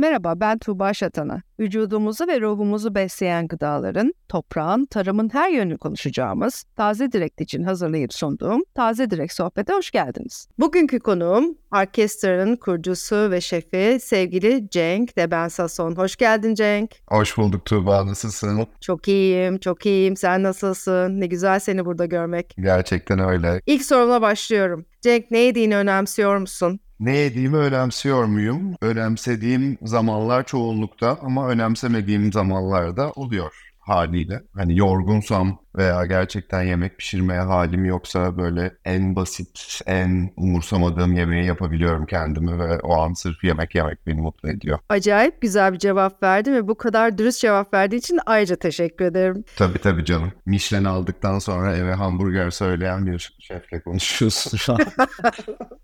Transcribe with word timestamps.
Merhaba 0.00 0.40
ben 0.40 0.58
Tuğba 0.58 0.94
Şatan'a. 0.94 1.42
Vücudumuzu 1.60 2.28
ve 2.28 2.40
ruhumuzu 2.40 2.94
besleyen 2.94 3.48
gıdaların, 3.48 4.14
toprağın, 4.28 4.86
tarımın 4.86 5.28
her 5.32 5.50
yönünü 5.50 5.78
konuşacağımız 5.78 6.64
Taze 6.76 7.12
Direkt 7.12 7.40
için 7.40 7.62
hazırlayıp 7.62 8.14
sunduğum 8.14 8.62
Taze 8.74 9.10
Direkt 9.10 9.32
Sohbet'e 9.32 9.72
hoş 9.72 9.90
geldiniz. 9.90 10.48
Bugünkü 10.58 10.98
konuğum 10.98 11.58
orkestranın 11.72 12.56
kurucusu 12.56 13.30
ve 13.30 13.40
şefi 13.40 13.98
sevgili 14.00 14.70
Cenk 14.70 15.16
Deben 15.16 15.48
Sason. 15.48 15.96
Hoş 15.96 16.16
geldin 16.16 16.54
Cenk. 16.54 16.90
Hoş 17.08 17.38
bulduk 17.38 17.64
Tuğba. 17.64 18.06
Nasılsın? 18.06 18.66
Çok 18.80 19.08
iyiyim, 19.08 19.58
çok 19.58 19.86
iyiyim. 19.86 20.16
Sen 20.16 20.42
nasılsın? 20.42 21.20
Ne 21.20 21.26
güzel 21.26 21.60
seni 21.60 21.84
burada 21.84 22.06
görmek. 22.06 22.54
Gerçekten 22.58 23.18
öyle. 23.18 23.60
İlk 23.66 23.84
sorumla 23.84 24.22
başlıyorum. 24.22 24.86
Cenk 25.00 25.30
ne 25.30 25.38
yediğini 25.38 25.76
önemsiyor 25.76 26.36
musun? 26.36 26.80
Ne 27.00 27.16
yediğimi 27.16 27.56
önemsiyor 27.56 28.24
muyum? 28.24 28.74
Önemsediğim 28.80 29.78
zamanlar 29.82 30.46
çoğunlukta 30.46 31.18
ama 31.22 31.48
önemsemediğim 31.48 32.32
zamanlarda 32.32 33.10
oluyor 33.10 33.70
haliyle. 33.90 34.42
Hani 34.54 34.78
yorgunsam 34.78 35.58
veya 35.76 36.06
gerçekten 36.06 36.62
yemek 36.62 36.98
pişirmeye 36.98 37.40
halim 37.40 37.84
yoksa 37.84 38.36
böyle 38.36 38.72
en 38.84 39.16
basit, 39.16 39.80
en 39.86 40.30
umursamadığım 40.36 41.12
yemeği 41.12 41.46
yapabiliyorum 41.46 42.06
kendimi 42.06 42.58
ve 42.58 42.80
o 42.80 43.00
an 43.00 43.12
sırf 43.12 43.44
yemek 43.44 43.74
yemek 43.74 44.06
beni 44.06 44.20
mutlu 44.20 44.50
ediyor. 44.50 44.78
Acayip 44.88 45.42
güzel 45.42 45.72
bir 45.72 45.78
cevap 45.78 46.22
verdin 46.22 46.52
ve 46.52 46.68
bu 46.68 46.74
kadar 46.74 47.18
dürüst 47.18 47.40
cevap 47.40 47.74
verdiği 47.74 47.96
için 47.96 48.18
ayrıca 48.26 48.56
teşekkür 48.56 49.04
ederim. 49.04 49.44
Tabii 49.56 49.78
tabii 49.78 50.04
canım. 50.04 50.32
Michelin 50.46 50.84
aldıktan 50.84 51.38
sonra 51.38 51.76
eve 51.76 51.94
hamburger 51.94 52.50
söyleyen 52.50 53.06
bir 53.06 53.36
şefle 53.38 53.80
konuşuyorsun 53.80 54.56
şu 54.56 54.72
an. 54.72 54.78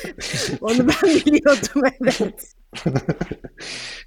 Onu 0.60 0.78
ben 0.78 1.10
biliyordum 1.26 1.82
evet. 2.00 2.54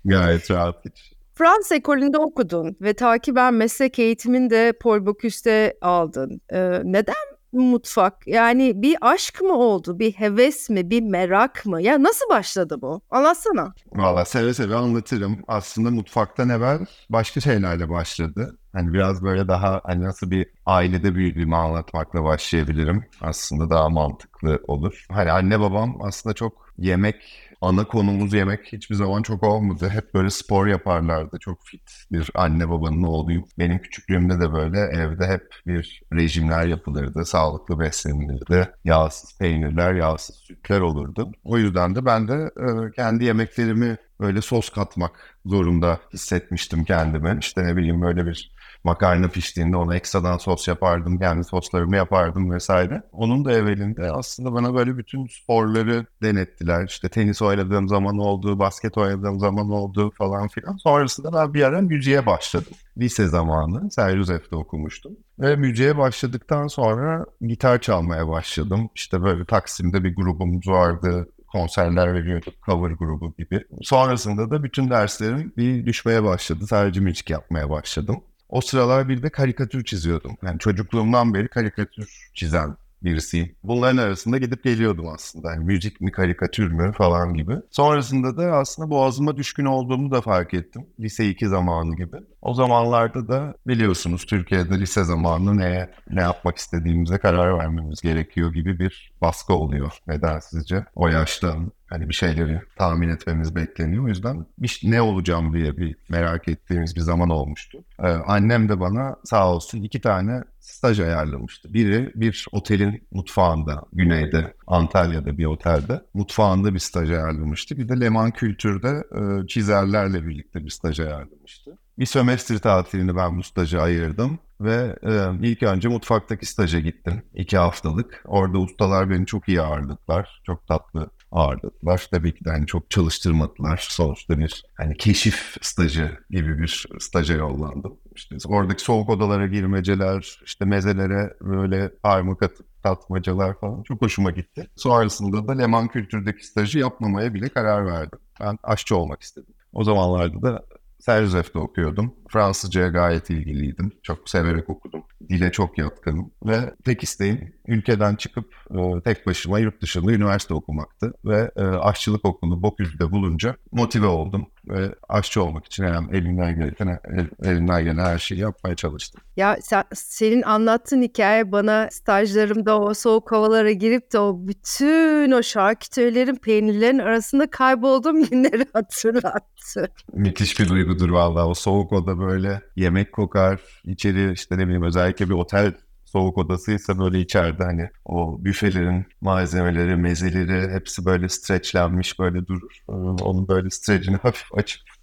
Gayet 0.06 0.52
rahat 0.52 0.86
hiç. 0.86 1.14
Fransız 1.34 1.72
ekolünde 1.72 2.18
okudun 2.18 2.78
ve 2.82 2.94
takiben 2.94 3.54
meslek 3.54 4.00
eğitimini 4.00 4.50
de 4.50 4.74
Paul 4.82 5.06
Bocuse 5.06 5.78
aldın. 5.82 6.42
Ee, 6.54 6.82
neden 6.84 7.16
mutfak? 7.52 8.28
Yani 8.28 8.82
bir 8.82 8.98
aşk 9.02 9.42
mı 9.42 9.54
oldu, 9.54 10.00
bir 10.00 10.12
heves 10.12 10.70
mi, 10.70 10.90
bir 10.90 11.02
merak 11.02 11.66
mı? 11.66 11.82
Ya 11.82 12.04
nasıl 12.04 12.30
başladı 12.30 12.78
bu? 12.82 13.02
Anlatsana. 13.10 13.74
Valla 13.92 14.26
seve 14.26 14.54
seve 14.54 14.76
anlatırım. 14.76 15.40
Aslında 15.48 15.92
mutfaktan 15.92 16.50
evvel 16.50 16.80
başka 17.10 17.42
şeylerle 17.42 17.90
başladı. 17.90 18.58
Hani 18.76 18.94
biraz 18.94 19.24
böyle 19.24 19.48
daha 19.48 19.82
hani 19.84 20.04
nasıl 20.04 20.32
bir 20.32 20.48
ailede 20.66 21.16
büyüdüğümü 21.16 21.56
anlatmakla 21.56 22.24
başlayabilirim. 22.24 23.06
Aslında 23.22 23.70
daha 23.70 23.90
mantıklı 23.90 24.60
olur. 24.68 25.06
Hani 25.12 25.32
anne 25.32 25.60
babam 25.60 25.98
aslında 26.02 26.34
çok 26.34 26.74
yemek 26.78 27.16
ana 27.62 27.88
konumuz 27.88 28.34
yemek 28.34 28.74
hiçbir 28.74 28.96
zaman 28.96 29.22
çok 29.22 29.44
olmadı. 29.44 29.90
Hep 29.90 30.14
böyle 30.14 30.30
spor 30.30 30.68
yaparlardı. 30.68 31.40
Çok 31.40 31.66
fit 31.66 31.92
bir 32.12 32.30
anne 32.36 32.70
babanın 32.70 33.04
oğluyum. 33.04 33.46
Benim 33.60 33.80
küçüklüğümde 33.80 34.40
de 34.40 34.54
böyle 34.54 34.80
evde 34.80 35.28
hep 35.28 35.50
bir 35.68 36.02
rejimler 36.14 36.68
yapılırdı. 36.68 37.26
Sağlıklı 37.26 37.80
beslenilirdi. 37.80 38.70
Yağsız 38.86 39.38
peynirler, 39.38 39.94
yağsız 39.94 40.36
sütler 40.36 40.82
olurdu. 40.82 41.32
O 41.44 41.58
yüzden 41.58 41.96
de 41.96 42.06
ben 42.06 42.28
de 42.28 42.34
e, 42.58 42.92
kendi 42.92 43.24
yemeklerimi 43.24 43.98
böyle 44.20 44.42
sos 44.42 44.70
katmak 44.70 45.12
zorunda 45.46 46.00
hissetmiştim 46.14 46.84
kendimi. 46.84 47.38
İşte 47.40 47.64
ne 47.64 47.78
bileyim 47.78 48.02
böyle 48.02 48.26
bir 48.26 48.55
makarna 48.86 49.28
piştiğinde 49.28 49.78
ona 49.78 49.96
ekstradan 49.96 50.38
sos 50.38 50.68
yapardım. 50.68 51.20
Kendi 51.20 51.44
soslarımı 51.44 51.96
yapardım 51.96 52.52
vesaire. 52.52 53.04
Onun 53.12 53.46
da 53.46 53.52
evvelinde 53.52 54.12
aslında 54.12 54.54
bana 54.54 54.76
böyle 54.76 54.98
bütün 54.98 55.28
sporları 55.28 56.06
denettiler. 56.24 56.86
İşte 56.88 57.10
tenis 57.10 57.42
oynadığım 57.42 57.88
zaman 57.88 58.18
oldu, 58.18 58.60
basket 58.60 58.98
oynadığım 58.98 59.40
zaman 59.40 59.70
oldu 59.70 60.12
falan 60.18 60.48
filan. 60.48 60.78
Sonrasında 60.78 61.34
ben 61.34 61.54
bir 61.54 61.64
ara 61.64 61.82
müziğe 61.82 62.26
başladım. 62.26 62.74
Lise 62.98 63.28
zamanı 63.28 63.92
Serjuzef'te 63.92 64.56
okumuştum. 64.56 65.12
Ve 65.40 65.56
müziğe 65.56 65.98
başladıktan 65.98 66.68
sonra 66.68 67.26
gitar 67.42 67.82
çalmaya 67.82 68.28
başladım. 68.28 68.90
İşte 68.96 69.22
böyle 69.24 69.46
Taksim'de 69.46 70.04
bir 70.04 70.16
grubumuz 70.16 70.68
vardı 70.68 71.28
konserler 71.56 72.14
veriyorduk, 72.14 72.54
cover 72.66 72.92
grubu 72.92 73.34
gibi. 73.38 73.64
Sonrasında 73.82 74.52
da 74.52 74.64
bütün 74.64 74.90
derslerim 74.90 75.54
bir 75.58 75.86
düşmeye 75.86 76.24
başladı. 76.24 76.68
Sadece 76.68 77.00
müzik 77.00 77.30
yapmaya 77.30 77.70
başladım. 77.70 78.24
O 78.56 78.62
sıralar 78.62 79.10
bir 79.10 79.24
de 79.24 79.30
karikatür 79.30 79.84
çiziyordum. 79.84 80.38
Yani 80.44 80.60
çocukluğumdan 80.60 81.34
beri 81.34 81.48
karikatür 81.48 82.30
çizen 82.34 82.78
birisiyim. 83.06 83.56
Bunların 83.64 83.98
arasında 83.98 84.38
gidip 84.38 84.64
geliyordum 84.64 85.08
aslında. 85.08 85.52
Yani 85.52 85.66
müzik 85.66 86.02
mi, 86.02 86.12
karikatür 86.12 86.72
mü 86.72 86.92
falan 86.98 87.34
gibi. 87.34 87.56
Sonrasında 87.72 88.38
da 88.38 88.52
aslında 88.52 88.90
boğazıma 88.90 89.38
düşkün 89.38 89.66
olduğumu 89.66 90.12
da 90.12 90.22
fark 90.22 90.54
ettim. 90.54 90.88
Lise 91.00 91.30
2 91.30 91.48
zamanı 91.48 91.96
gibi. 91.96 92.18
O 92.42 92.54
zamanlarda 92.54 93.28
da 93.28 93.54
biliyorsunuz 93.68 94.26
Türkiye'de 94.26 94.80
lise 94.80 95.04
zamanı 95.04 95.58
neye, 95.58 95.90
ne 96.10 96.22
yapmak 96.22 96.58
istediğimize 96.58 97.18
karar 97.18 97.58
vermemiz 97.58 98.02
gerekiyor 98.02 98.54
gibi 98.54 98.80
bir 98.80 99.14
baskı 99.22 99.54
oluyor. 99.54 99.92
Neden 100.08 100.40
sizce? 100.40 100.86
O 100.96 101.08
yaşta 101.08 101.56
hani 101.90 102.10
bir 102.10 102.14
şeyleri 102.14 102.62
tahmin 102.78 103.10
etmemiz 103.10 103.56
bekleniyor. 103.56 104.04
O 104.04 104.08
yüzden 104.08 104.46
bir, 104.58 104.80
ne 104.84 105.02
olacağım 105.02 105.54
diye 105.54 105.78
bir 105.78 105.96
merak 106.10 106.48
ettiğimiz 106.48 106.96
bir 106.96 107.02
zaman 107.02 107.30
olmuştu. 107.30 107.84
Ee, 108.00 108.08
annem 108.08 108.70
de 108.70 108.80
bana 108.80 109.16
sağ 109.24 109.52
olsun 109.54 109.82
iki 109.84 110.02
tane 110.02 110.44
staj 110.66 111.00
ayarlamıştı. 111.00 111.74
Biri 111.74 112.12
bir 112.16 112.46
otelin 112.52 113.08
mutfağında, 113.12 113.84
güneyde, 113.94 114.54
Antalya'da 114.68 115.38
bir 115.38 115.46
otelde 115.46 116.02
mutfağında 116.14 116.74
bir 116.74 116.80
staj 116.80 117.12
ayarlamıştı. 117.12 117.78
Bir 117.78 117.90
de 117.90 118.00
Leman 118.00 118.32
Kültür'de 118.32 119.04
e, 119.16 119.48
çizerlerle 119.48 120.28
birlikte 120.28 120.66
bir 120.66 120.70
staj 120.70 121.00
ayarlamıştı. 121.00 121.78
Bir 122.00 122.06
sömestr 122.06 122.58
tatilini 122.58 123.16
ben 123.16 123.38
bu 123.38 123.44
staja 123.44 123.82
ayırdım 123.82 124.40
ve 124.62 125.00
e, 125.04 125.48
ilk 125.48 125.64
önce 125.64 125.88
mutfaktaki 125.90 126.46
staja 126.46 126.80
gittim. 126.80 127.22
iki 127.34 127.58
haftalık. 127.58 128.24
Orada 128.26 128.58
ustalar 128.58 129.10
beni 129.10 129.26
çok 129.26 129.50
iyi 129.50 129.62
ağırladılar. 129.62 130.42
Çok 130.46 130.68
tatlı 130.68 131.10
ağırladılar. 131.32 132.08
Tabii 132.12 132.36
ki 132.36 132.46
de 132.46 132.50
hani 132.50 132.66
çok 132.66 132.90
çalıştırmadılar. 132.90 133.88
Sonuçta 133.90 134.40
bir 134.40 134.64
hani 134.78 134.98
keşif 134.98 135.58
stajı 135.62 136.18
gibi 136.30 136.60
bir 136.60 136.86
staja 137.00 137.34
yollandım. 137.34 137.98
İşte 138.16 138.36
oradaki 138.48 138.82
soğuk 138.82 139.10
odalara 139.10 139.48
girmeceler, 139.48 140.40
işte 140.46 140.66
mezelere 140.66 141.34
böyle 141.42 141.90
parmak 142.04 142.44
atıp 142.44 142.84
tatmacalar 142.84 143.60
falan 143.60 143.84
çok 143.84 144.02
hoşuma 144.02 144.32
gitti. 144.32 144.68
Sonrasında 144.76 145.48
da 145.48 145.52
Leman 145.52 145.88
Kültür'deki 145.88 146.48
stajı 146.48 146.80
yapmamaya 146.80 147.34
bile 147.34 147.50
karar 147.50 147.86
verdim. 147.86 148.20
Ben 148.40 148.58
aşçı 148.64 148.98
olmak 148.98 149.22
istedim. 149.22 149.54
O 149.74 149.84
zamanlarda 149.84 150.42
da 150.42 150.66
Serzef'te 151.00 151.60
okuyordum. 151.60 152.16
Fransızcaya 152.30 152.88
gayet 152.88 153.30
ilgiliydim. 153.30 153.92
Çok 154.04 154.30
severek 154.30 154.70
okudum. 154.70 155.04
Dile 155.30 155.52
çok 155.52 155.78
yatkınım. 155.78 156.32
Ve 156.46 156.74
tek 156.86 157.04
isteğim 157.04 157.54
ülkeden 157.68 158.16
çıkıp 158.16 158.56
e, 158.72 159.02
tek 159.04 159.28
başıma 159.28 159.60
yurt 159.60 159.82
dışında 159.82 160.12
üniversite 160.12 160.54
okumaktı. 160.54 161.14
Ve 161.26 161.52
e, 161.56 161.62
aşçılık 161.62 162.26
okulu 162.26 162.62
Boküz'de 162.62 163.12
bulunca 163.12 163.56
motive 163.72 164.08
oldum. 164.08 164.48
Ve 164.70 164.96
aşçı 165.10 165.44
olmak 165.44 165.66
için 165.66 165.84
hem 165.84 166.16
elimden 166.16 166.56
gelen, 166.56 167.00
elimden 167.44 167.84
gelen 167.84 168.06
her 168.06 168.18
şeyi 168.18 168.42
yapmaya 168.42 168.76
çalıştım. 168.76 169.22
Ya 169.38 169.58
sen, 169.62 169.84
senin 169.94 170.42
anlattığın 170.42 171.02
hikaye 171.02 171.52
bana 171.52 171.88
stajlarımda 171.92 172.80
o 172.82 172.94
soğuk 172.94 173.32
havalara 173.32 173.72
girip 173.72 174.14
de 174.14 174.20
o 174.20 174.48
bütün 174.48 175.32
o 175.32 175.44
şarküterilerin, 175.44 176.36
peynirlerin 176.36 177.00
arasında 177.00 177.50
kaybolduğum 177.50 178.24
günleri 178.30 178.66
hatırlattı. 178.74 179.92
Müthiş 180.14 180.60
bir 180.60 180.70
duygudur 180.70 181.10
vallahi. 181.10 181.46
O 181.46 181.54
soğuk 181.54 181.94
oda 181.94 182.15
böyle 182.20 182.62
yemek 182.76 183.14
kokar. 183.14 183.62
içeri 183.84 184.32
işte 184.32 184.58
ne 184.58 184.66
bileyim 184.66 184.84
özellikle 184.84 185.30
bir 185.30 185.34
otel 185.34 185.74
soğuk 186.06 186.38
odasıysa 186.38 187.00
böyle 187.00 187.20
içeride 187.20 187.64
hani 187.64 187.90
o 188.06 188.38
büfelerin 188.46 189.06
malzemeleri, 189.22 189.96
mezeleri 189.96 190.74
hepsi 190.74 191.06
böyle 191.06 191.30
streçlenmiş 191.30 192.20
böyle 192.20 192.48
durur. 192.48 192.84
Onun 193.22 193.48
böyle 193.48 193.70
streçini 193.70 194.16
hafif 194.16 194.58
açıp 194.58 194.95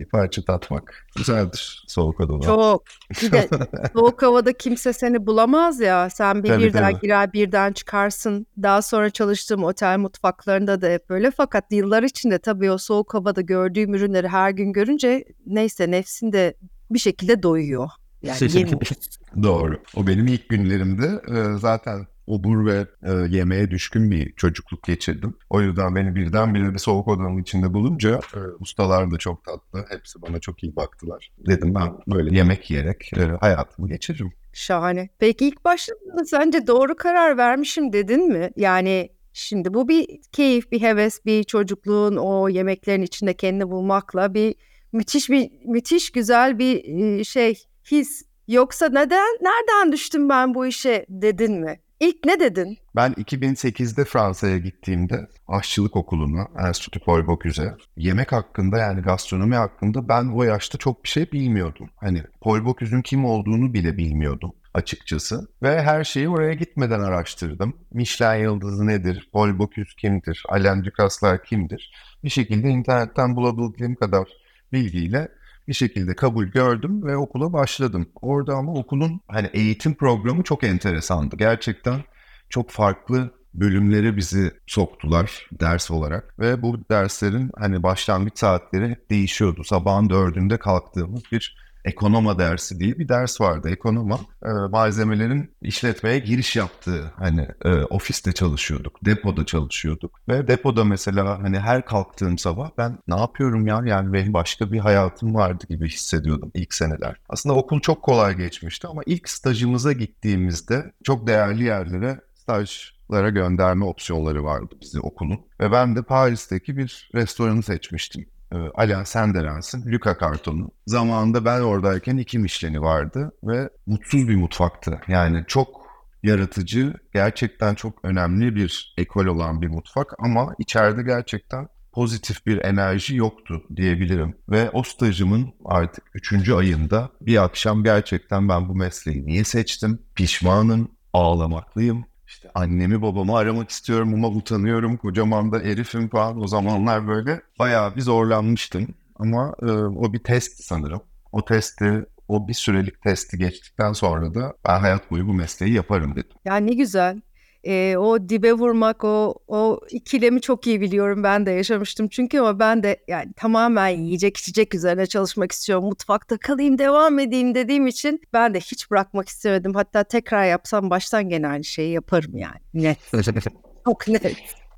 bir 0.00 0.08
parça 0.08 0.42
tatmak 0.42 1.06
güzeldir 1.16 1.84
soğuk 1.88 2.20
odada. 2.20 2.46
Çok. 2.46 2.84
Bir 3.22 3.32
de 3.32 3.48
soğuk 3.92 4.22
havada 4.22 4.52
kimse 4.52 4.92
seni 4.92 5.26
bulamaz 5.26 5.80
ya. 5.80 6.10
Sen 6.10 6.42
bir 6.42 6.48
tabii, 6.48 6.64
birden 6.64 6.90
tabii. 6.90 7.00
girer 7.00 7.32
birden 7.32 7.72
çıkarsın. 7.72 8.46
Daha 8.62 8.82
sonra 8.82 9.10
çalıştığım 9.10 9.64
otel 9.64 9.98
mutfaklarında 9.98 10.80
da 10.82 10.88
hep 10.88 11.10
böyle. 11.10 11.30
Fakat 11.30 11.64
yıllar 11.70 12.02
içinde 12.02 12.38
tabii 12.38 12.70
o 12.70 12.78
soğuk 12.78 13.14
havada 13.14 13.40
gördüğüm 13.40 13.94
ürünleri 13.94 14.28
her 14.28 14.50
gün 14.50 14.72
görünce 14.72 15.24
neyse 15.46 15.90
nefsin 15.90 16.32
de 16.32 16.54
bir 16.90 16.98
şekilde 16.98 17.42
doyuyor. 17.42 17.88
Yani 18.22 18.38
Doğru. 19.42 19.78
O 19.96 20.06
benim 20.06 20.26
ilk 20.26 20.48
günlerimde 20.48 21.20
zaten 21.58 22.06
obur 22.30 22.66
ve 22.66 22.86
e, 23.02 23.12
yemeğe 23.12 23.70
düşkün 23.70 24.10
bir 24.10 24.32
çocukluk 24.32 24.82
geçirdim. 24.82 25.36
O 25.50 25.60
yüzden 25.60 25.96
beni 25.96 26.14
birdenbire 26.14 26.72
bir 26.72 26.78
soğuk 26.78 27.08
odanın 27.08 27.42
içinde 27.42 27.74
bulunca 27.74 28.20
e, 28.34 28.38
ustalar 28.60 29.10
da 29.10 29.18
çok 29.18 29.44
tatlı. 29.44 29.84
Hepsi 29.88 30.22
bana 30.22 30.40
çok 30.40 30.62
iyi 30.62 30.76
baktılar. 30.76 31.32
Dedim 31.46 31.74
ben 31.74 31.92
böyle 32.06 32.36
yemek 32.36 32.70
yiyerek 32.70 33.10
e, 33.16 33.20
hayatımı 33.20 33.88
geçiririm. 33.88 34.32
Şahane. 34.52 35.08
Peki 35.18 35.46
ilk 35.46 35.64
başladığında 35.64 36.24
sence 36.24 36.66
doğru 36.66 36.96
karar 36.96 37.36
vermişim 37.36 37.92
dedin 37.92 38.28
mi? 38.28 38.50
Yani 38.56 39.10
Şimdi 39.32 39.74
bu 39.74 39.88
bir 39.88 40.06
keyif, 40.32 40.72
bir 40.72 40.82
heves, 40.82 41.24
bir 41.24 41.44
çocukluğun 41.44 42.16
o 42.16 42.48
yemeklerin 42.48 43.02
içinde 43.02 43.34
kendini 43.34 43.70
bulmakla 43.70 44.34
bir 44.34 44.54
müthiş 44.92 45.30
bir 45.30 45.50
müthiş 45.64 46.10
güzel 46.10 46.58
bir 46.58 46.84
e, 46.84 47.24
şey 47.24 47.62
his. 47.90 48.22
Yoksa 48.48 48.88
neden 48.88 49.26
nereden 49.40 49.92
düştüm 49.92 50.28
ben 50.28 50.54
bu 50.54 50.66
işe 50.66 51.06
dedin 51.08 51.60
mi? 51.60 51.80
İlk 52.00 52.24
ne 52.24 52.40
dedin? 52.40 52.78
Ben 52.96 53.12
2008'de 53.12 54.04
Fransa'ya 54.04 54.58
gittiğimde 54.58 55.28
aşçılık 55.48 55.96
okuluna, 55.96 56.48
Enstitü 56.66 57.00
Paul 57.00 57.26
Bocuse, 57.26 57.74
yemek 57.96 58.32
hakkında 58.32 58.78
yani 58.78 59.02
gastronomi 59.02 59.54
hakkında 59.54 60.08
ben 60.08 60.28
o 60.34 60.42
yaşta 60.42 60.78
çok 60.78 61.04
bir 61.04 61.08
şey 61.08 61.32
bilmiyordum. 61.32 61.90
Hani 61.96 62.22
Paul 62.40 62.64
Bocuse'un 62.64 63.02
kim 63.02 63.24
olduğunu 63.24 63.74
bile 63.74 63.96
bilmiyordum 63.96 64.52
açıkçası. 64.74 65.48
Ve 65.62 65.82
her 65.82 66.04
şeyi 66.04 66.28
oraya 66.28 66.54
gitmeden 66.54 67.00
araştırdım. 67.00 67.76
Michelin 67.92 68.42
yıldızı 68.42 68.86
nedir? 68.86 69.28
Paul 69.32 69.58
Bocuse 69.58 69.92
kimdir? 69.98 70.42
Alain 70.48 70.84
Ducasse'lar 70.84 71.44
kimdir? 71.44 71.92
Bir 72.24 72.30
şekilde 72.30 72.68
internetten 72.68 73.36
bulabildiğim 73.36 73.94
kadar 73.94 74.28
bilgiyle 74.72 75.28
bir 75.70 75.74
şekilde 75.74 76.16
kabul 76.16 76.44
gördüm 76.44 77.06
ve 77.06 77.16
okula 77.16 77.52
başladım. 77.52 78.08
Orada 78.22 78.54
ama 78.54 78.72
okulun 78.72 79.20
hani 79.28 79.50
eğitim 79.52 79.94
programı 79.94 80.42
çok 80.42 80.64
enteresandı. 80.64 81.36
Gerçekten 81.36 82.04
çok 82.48 82.70
farklı 82.70 83.34
bölümlere 83.54 84.16
bizi 84.16 84.50
soktular 84.66 85.48
ders 85.60 85.90
olarak 85.90 86.38
ve 86.38 86.62
bu 86.62 86.88
derslerin 86.90 87.50
hani 87.58 87.82
başlangıç 87.82 88.38
saatleri 88.38 88.96
değişiyordu. 89.10 89.64
Sabahın 89.64 90.10
dördünde 90.10 90.58
kalktığımız 90.58 91.22
bir 91.32 91.56
Ekonoma 91.84 92.38
dersi 92.38 92.80
diye 92.80 92.98
bir 92.98 93.08
ders 93.08 93.40
vardı. 93.40 93.70
Ekonoma 93.70 94.18
e, 94.44 94.48
malzemelerin 94.48 95.54
işletmeye 95.62 96.18
giriş 96.18 96.56
yaptığı 96.56 97.12
hani 97.16 97.48
e, 97.64 97.70
ofiste 97.74 98.32
çalışıyorduk, 98.32 99.04
depoda 99.04 99.46
çalışıyorduk 99.46 100.20
ve 100.28 100.48
depoda 100.48 100.84
mesela 100.84 101.42
hani 101.42 101.58
her 101.58 101.84
kalktığım 101.84 102.38
sabah 102.38 102.70
ben 102.78 102.98
ne 103.08 103.20
yapıyorum 103.20 103.66
ya 103.66 103.82
yani 103.84 104.12
benim 104.12 104.32
başka 104.32 104.72
bir 104.72 104.78
hayatım 104.78 105.34
vardı 105.34 105.64
gibi 105.68 105.88
hissediyordum 105.88 106.50
ilk 106.54 106.74
seneler. 106.74 107.16
Aslında 107.28 107.54
okul 107.54 107.80
çok 107.80 108.02
kolay 108.02 108.36
geçmişti 108.36 108.86
ama 108.86 109.02
ilk 109.06 109.28
stajımıza 109.28 109.92
gittiğimizde 109.92 110.92
çok 111.04 111.26
değerli 111.26 111.64
yerlere 111.64 112.20
stajlara 112.34 113.28
gönderme 113.28 113.84
opsiyonları 113.84 114.44
vardı 114.44 114.74
bizi 114.80 115.00
okulun 115.00 115.40
ve 115.60 115.72
ben 115.72 115.96
de 115.96 116.02
Paris'teki 116.02 116.76
bir 116.76 117.10
restoranı 117.14 117.62
seçmiştim 117.62 118.26
e, 118.52 118.56
Alain 118.74 119.04
Senderens'in 119.04 119.92
Luca 119.92 120.18
kartonu. 120.18 120.70
Zamanında 120.86 121.44
ben 121.44 121.60
oradayken 121.60 122.16
iki 122.16 122.38
Michelin'i 122.38 122.80
vardı 122.80 123.32
ve 123.42 123.70
mutsuz 123.86 124.28
bir 124.28 124.36
mutfaktı. 124.36 125.00
Yani 125.08 125.44
çok 125.48 125.80
yaratıcı, 126.22 126.94
gerçekten 127.14 127.74
çok 127.74 128.04
önemli 128.04 128.54
bir 128.54 128.94
ekol 128.98 129.26
olan 129.26 129.62
bir 129.62 129.68
mutfak 129.68 130.14
ama 130.18 130.54
içeride 130.58 131.02
gerçekten 131.02 131.68
pozitif 131.92 132.46
bir 132.46 132.64
enerji 132.64 133.16
yoktu 133.16 133.62
diyebilirim. 133.76 134.36
Ve 134.48 134.70
o 134.70 134.82
stajımın 134.82 135.54
artık 135.64 136.04
üçüncü 136.14 136.54
ayında 136.54 137.10
bir 137.20 137.44
akşam 137.44 137.84
gerçekten 137.84 138.48
ben 138.48 138.68
bu 138.68 138.74
mesleği 138.74 139.26
niye 139.26 139.44
seçtim? 139.44 140.02
Pişmanım, 140.14 140.90
ağlamaklıyım. 141.12 142.04
İşte 142.40 142.50
annemi 142.54 143.02
babamı 143.02 143.36
aramak 143.36 143.70
istiyorum 143.70 144.14
ama 144.14 144.28
utanıyorum. 144.28 144.96
Kocaman 144.96 145.52
da 145.52 145.58
herifim 145.58 146.08
falan. 146.08 146.42
O 146.42 146.46
zamanlar 146.46 147.08
böyle 147.08 147.40
bayağı 147.58 147.96
bir 147.96 148.00
zorlanmıştım. 148.00 148.94
Ama 149.16 149.54
e, 149.62 149.70
o 149.72 150.12
bir 150.12 150.18
test 150.18 150.64
sanırım. 150.64 151.00
O 151.32 151.44
testi, 151.44 152.04
o 152.28 152.48
bir 152.48 152.54
sürelik 152.54 153.02
testi 153.02 153.38
geçtikten 153.38 153.92
sonra 153.92 154.34
da 154.34 154.54
ben 154.68 154.80
hayat 154.80 155.10
boyu 155.10 155.28
bu 155.28 155.34
mesleği 155.34 155.72
yaparım 155.72 156.10
dedim. 156.16 156.36
Ya 156.44 156.56
ne 156.56 156.74
güzel 156.74 157.20
e, 157.64 157.96
o 157.96 158.28
dibe 158.28 158.52
vurmak 158.52 159.04
o 159.04 159.34
o 159.48 159.80
ikilemi 159.90 160.40
çok 160.40 160.66
iyi 160.66 160.80
biliyorum. 160.80 161.22
Ben 161.22 161.46
de 161.46 161.50
yaşamıştım 161.50 162.08
çünkü 162.08 162.38
ama 162.38 162.58
ben 162.58 162.82
de 162.82 162.96
yani 163.08 163.32
tamamen 163.36 163.88
yiyecek 163.88 164.36
içecek 164.36 164.74
üzerine 164.74 165.06
çalışmak 165.06 165.52
istiyorum. 165.52 165.84
Mutfakta 165.84 166.38
kalayım 166.38 166.78
devam 166.78 167.18
edeyim 167.18 167.54
dediğim 167.54 167.86
için 167.86 168.20
ben 168.32 168.54
de 168.54 168.60
hiç 168.60 168.90
bırakmak 168.90 169.28
istemedim. 169.28 169.74
Hatta 169.74 170.04
tekrar 170.04 170.44
yapsam 170.44 170.90
baştan 170.90 171.28
gene 171.28 171.48
aynı 171.48 171.64
şeyi 171.64 171.92
yaparım 171.92 172.36
yani. 172.36 172.60
Net. 172.74 172.98
Çok 173.84 174.08
net 174.08 174.24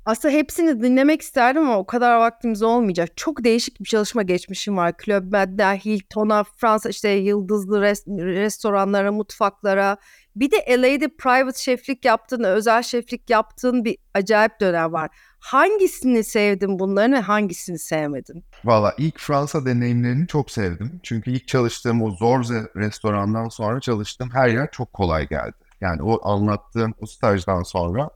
aslında 0.05 0.33
hepsini 0.33 0.81
dinlemek 0.81 1.21
isterdim 1.21 1.61
ama 1.61 1.77
o 1.77 1.85
kadar 1.85 2.17
vaktimiz 2.17 2.63
olmayacak. 2.63 3.09
Çok 3.15 3.43
değişik 3.43 3.79
bir 3.79 3.85
çalışma 3.85 4.21
geçmişim 4.21 4.77
var. 4.77 4.93
Club 5.05 5.31
Med'den 5.31 5.75
Hilton'a, 5.75 6.43
Fransa 6.43 6.89
işte 6.89 7.09
yıldızlı 7.09 7.79
res- 7.79 8.25
restoranlara, 8.25 9.11
mutfaklara. 9.11 9.97
Bir 10.35 10.51
de 10.51 10.57
LA'de 10.81 11.07
private 11.07 11.59
şeflik 11.59 12.05
yaptığın, 12.05 12.43
özel 12.43 12.83
şeflik 12.83 13.29
yaptığın 13.29 13.85
bir 13.85 13.97
acayip 14.13 14.59
dönem 14.61 14.93
var. 14.93 15.09
Hangisini 15.39 16.23
sevdin 16.23 16.79
bunların 16.79 17.13
ve 17.13 17.19
hangisini 17.19 17.79
sevmedin? 17.79 18.43
Valla 18.65 18.93
ilk 18.97 19.19
Fransa 19.19 19.65
deneyimlerini 19.65 20.27
çok 20.27 20.51
sevdim. 20.51 20.99
Çünkü 21.03 21.31
ilk 21.31 21.47
çalıştığım 21.47 22.01
o 22.01 22.11
Zorze 22.11 22.67
restorandan 22.75 23.49
sonra 23.49 23.79
çalıştığım 23.79 24.29
her 24.33 24.47
yer 24.47 24.71
çok 24.71 24.93
kolay 24.93 25.27
geldi. 25.27 25.53
Yani 25.81 26.01
o 26.03 26.29
anlattığım 26.29 26.93
o 27.01 27.05
stajdan 27.05 27.63
sonra 27.63 28.09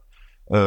ee, 0.54 0.58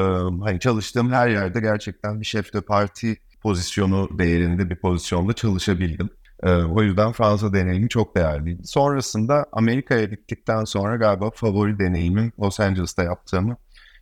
hani 0.43 0.59
çalıştığım 0.59 1.11
her 1.11 1.29
yerde 1.29 1.59
gerçekten 1.59 2.21
bir 2.21 2.25
şef 2.25 2.53
de 2.53 2.61
parti 2.61 3.17
pozisyonu 3.41 4.09
değerinde 4.19 4.69
bir 4.69 4.75
pozisyonda 4.75 5.33
çalışabildim. 5.33 6.09
Ee, 6.43 6.51
o 6.51 6.81
yüzden 6.81 7.11
Fransa 7.11 7.53
deneyimi 7.53 7.89
çok 7.89 8.17
değerliydi. 8.17 8.67
Sonrasında 8.67 9.45
Amerika'ya 9.51 10.03
gittikten 10.03 10.63
sonra 10.63 10.95
galiba 10.95 11.31
favori 11.31 11.79
deneyimim 11.79 12.31
Los 12.39 12.59
Angeles'ta 12.59 13.03
yaptığımı 13.03 13.57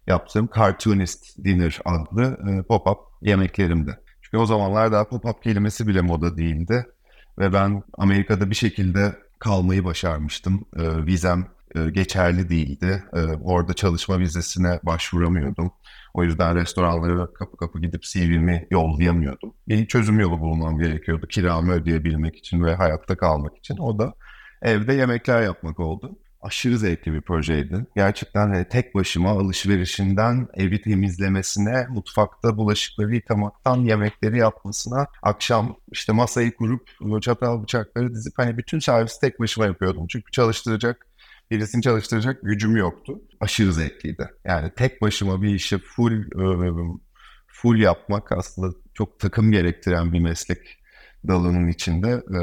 yaptığım 0.08 0.50
Cartoonist 0.56 1.44
Dinner 1.44 1.80
adlı 1.86 2.24
e, 2.24 2.62
pop-up 2.62 2.98
yemeklerimdi. 3.22 4.00
Çünkü 4.22 4.38
o 4.38 4.46
zamanlar 4.46 4.92
daha 4.92 5.02
pop-up 5.04 5.44
kelimesi 5.44 5.88
bile 5.88 6.02
moda 6.02 6.38
değildi. 6.38 6.86
Ve 7.40 7.54
ben 7.54 7.84
Amerika'da 7.98 8.50
bir 8.50 8.56
şekilde 8.56 9.16
kalmayı 9.40 9.84
başarmıştım. 9.86 10.66
E, 10.76 11.06
vizem 11.06 11.48
e, 11.76 11.90
geçerli 11.90 12.50
değildi. 12.50 13.04
E, 13.14 13.20
orada 13.22 13.74
çalışma 13.74 14.20
vizesine 14.20 14.80
başvuramıyordum. 14.84 15.72
O 16.14 16.24
yüzden 16.24 16.56
restoranlara 16.56 17.34
kapı 17.34 17.58
kapı 17.58 17.82
gidip 17.82 18.04
CV'mi 18.04 18.68
yollayamıyordum. 18.72 19.54
Bir 19.68 19.86
çözüm 19.88 20.20
yolu 20.20 20.40
bulmam 20.40 20.80
gerekiyordu 20.80 21.28
kiramı 21.28 21.74
ödeyebilmek 21.74 22.36
için 22.36 22.64
ve 22.64 22.76
hayatta 22.76 23.18
kalmak 23.18 23.58
için. 23.58 23.78
O 23.78 24.00
da 24.00 24.14
evde 24.62 24.94
yemekler 24.94 25.42
yapmak 25.42 25.80
oldu. 25.80 26.20
Aşırı 26.42 26.78
zevkli 26.78 27.14
bir 27.14 27.22
projeydi. 27.22 27.86
Gerçekten 27.96 28.50
hani 28.50 28.68
tek 28.70 28.96
başıma 28.96 29.30
alışverişinden 29.30 30.48
evi 30.54 30.82
temizlemesine, 30.82 31.88
mutfakta 31.90 32.58
bulaşıkları 32.58 33.16
yıkamaktan 33.16 33.78
yemekleri 33.78 34.38
yapmasına, 34.38 35.08
akşam 35.24 35.76
işte 35.92 36.14
masayı 36.14 36.56
kurup 36.56 36.90
çatal 37.22 37.64
bıçakları 37.64 38.14
dizip 38.14 38.34
hani 38.38 38.58
bütün 38.58 38.80
servisi 38.80 39.20
tek 39.22 39.40
başıma 39.40 39.66
yapıyordum. 39.66 40.08
Çünkü 40.08 40.32
çalıştıracak 40.32 41.09
birisini 41.52 41.82
çalıştıracak 41.82 42.42
gücüm 42.44 42.78
yoktu. 42.78 43.22
Aşırı 43.40 43.74
zevkliydi. 43.74 44.30
Yani 44.46 44.72
tek 44.76 45.02
başıma 45.02 45.42
bir 45.42 45.56
işi 45.56 45.78
full 45.78 46.22
e, 46.22 46.72
full 47.48 47.80
yapmak 47.80 48.32
aslında 48.32 48.76
çok 48.94 49.20
takım 49.20 49.52
gerektiren 49.52 50.14
bir 50.14 50.20
meslek 50.20 50.80
dalının 51.28 51.68
içinde 51.68 52.10
e, 52.10 52.40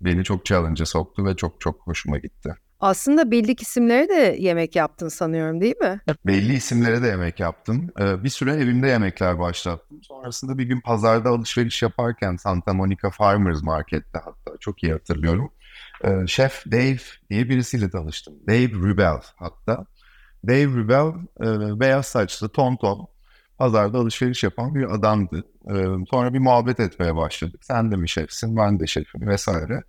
beni 0.00 0.24
çok 0.24 0.44
challenge'a 0.44 0.86
soktu 0.86 1.24
ve 1.24 1.36
çok 1.36 1.60
çok 1.60 1.80
hoşuma 1.86 2.18
gitti. 2.18 2.54
Aslında 2.80 3.30
bildik 3.30 3.62
isimlere 3.62 4.08
de 4.08 4.36
yemek 4.38 4.76
yaptın 4.76 5.08
sanıyorum 5.08 5.60
değil 5.60 5.76
mi? 5.80 6.00
Belli 6.26 6.54
isimlere 6.54 7.02
de 7.02 7.06
yemek 7.06 7.40
yaptım. 7.40 7.90
E, 8.00 8.24
bir 8.24 8.28
süre 8.28 8.52
evimde 8.52 8.88
yemekler 8.88 9.38
başlattım. 9.38 10.00
Sonrasında 10.02 10.58
bir 10.58 10.64
gün 10.64 10.80
pazarda 10.80 11.28
alışveriş 11.28 11.82
yaparken 11.82 12.36
Santa 12.36 12.72
Monica 12.72 13.10
Farmers 13.10 13.62
Market'te 13.62 14.18
hatta 14.18 14.58
çok 14.60 14.82
iyi 14.82 14.92
hatırlıyorum. 14.92 15.52
Şef 16.26 16.64
Dave 16.72 16.98
diye 17.30 17.48
birisiyle 17.48 17.90
tanıştım. 17.90 18.34
Dave 18.48 18.72
Rubel 18.72 19.20
hatta. 19.36 19.86
Dave 20.46 20.66
Rubel 20.66 21.12
e, 21.40 21.80
beyaz 21.80 22.06
saçlı, 22.06 22.48
ton 22.48 22.76
ton, 22.76 23.08
pazarda 23.58 23.98
alışveriş 23.98 24.44
yapan 24.44 24.74
bir 24.74 24.94
adamdı. 24.94 25.44
E, 25.70 25.74
sonra 26.10 26.34
bir 26.34 26.38
muhabbet 26.38 26.80
etmeye 26.80 27.16
başladık. 27.16 27.60
Sen 27.64 27.92
de 27.92 27.96
mi 27.96 28.08
şefsin, 28.08 28.56
ben 28.56 28.80
de 28.80 28.86
şefim 28.86 29.28
vesaire. 29.28 29.82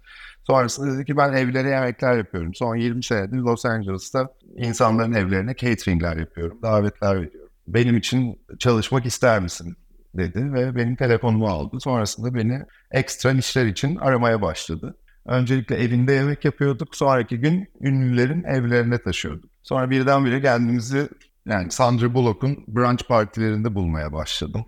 Sonrasında 0.47 0.93
dedi 0.93 1.05
ki 1.05 1.17
ben 1.17 1.33
evlere 1.33 1.69
yemekler 1.69 2.17
yapıyorum. 2.17 2.53
Son 2.55 2.75
20 2.75 3.03
senedir 3.03 3.37
Los 3.37 3.65
Angeles'ta 3.65 4.29
insanların 4.57 5.13
evlerine 5.13 5.55
cateringler 5.55 6.17
yapıyorum, 6.17 6.59
davetler 6.61 7.15
veriyorum. 7.15 7.51
Benim 7.67 7.97
için 7.97 8.41
çalışmak 8.59 9.05
ister 9.05 9.39
misin 9.39 9.75
dedi 10.15 10.53
ve 10.53 10.75
benim 10.75 10.95
telefonumu 10.95 11.47
aldı. 11.47 11.79
Sonrasında 11.79 12.33
beni 12.33 12.61
ekstra 12.91 13.31
işler 13.31 13.65
için 13.65 13.95
aramaya 13.95 14.41
başladı. 14.41 14.97
Öncelikle 15.25 15.75
evinde 15.75 16.13
yemek 16.13 16.45
yapıyorduk. 16.45 16.95
Sonraki 16.95 17.39
gün 17.39 17.69
ünlülerin 17.81 18.43
evlerine 18.43 18.97
taşıyorduk. 18.97 19.49
Sonra 19.63 19.89
birdenbire 19.89 20.41
kendimizi 20.41 21.09
yani 21.45 21.71
Sandra 21.71 22.13
Bullock'un 22.13 22.63
brunch 22.67 23.07
partilerinde 23.07 23.75
bulmaya 23.75 24.13
başladım. 24.13 24.65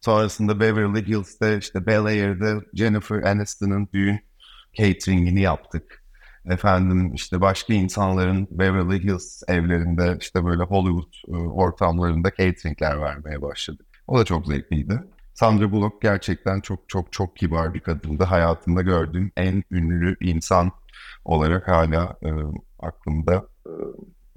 Sonrasında 0.00 0.60
Beverly 0.60 1.06
Hills'te 1.06 1.58
işte 1.58 1.86
Bel 1.86 2.04
Air'de 2.04 2.54
Jennifer 2.74 3.22
Aniston'ın 3.22 3.88
düğün 3.94 4.20
catering'ini 4.74 5.40
yaptık. 5.40 6.04
efendim 6.46 7.14
işte 7.14 7.40
başka 7.40 7.74
insanların 7.74 8.48
Beverly 8.50 9.02
Hills 9.04 9.42
evlerinde 9.48 10.16
işte 10.20 10.44
böyle 10.44 10.62
Hollywood 10.62 11.12
e, 11.28 11.36
ortamlarında 11.36 12.30
cateringler 12.30 13.00
vermeye 13.00 13.42
başladık. 13.42 13.86
O 14.06 14.18
da 14.18 14.24
çok 14.24 14.46
zevkliydi. 14.46 15.02
Sandra 15.40 15.72
Bullock 15.72 16.02
gerçekten 16.02 16.60
çok 16.60 16.88
çok 16.88 17.12
çok 17.12 17.36
kibar 17.36 17.74
bir 17.74 17.80
kadındı. 17.80 18.24
Hayatımda 18.24 18.82
gördüğüm 18.82 19.32
en 19.36 19.64
ünlü 19.70 20.16
insan 20.20 20.72
olarak 21.24 21.68
hala 21.68 22.16
e, 22.22 22.30
aklımda 22.78 23.46
e, 23.66 23.72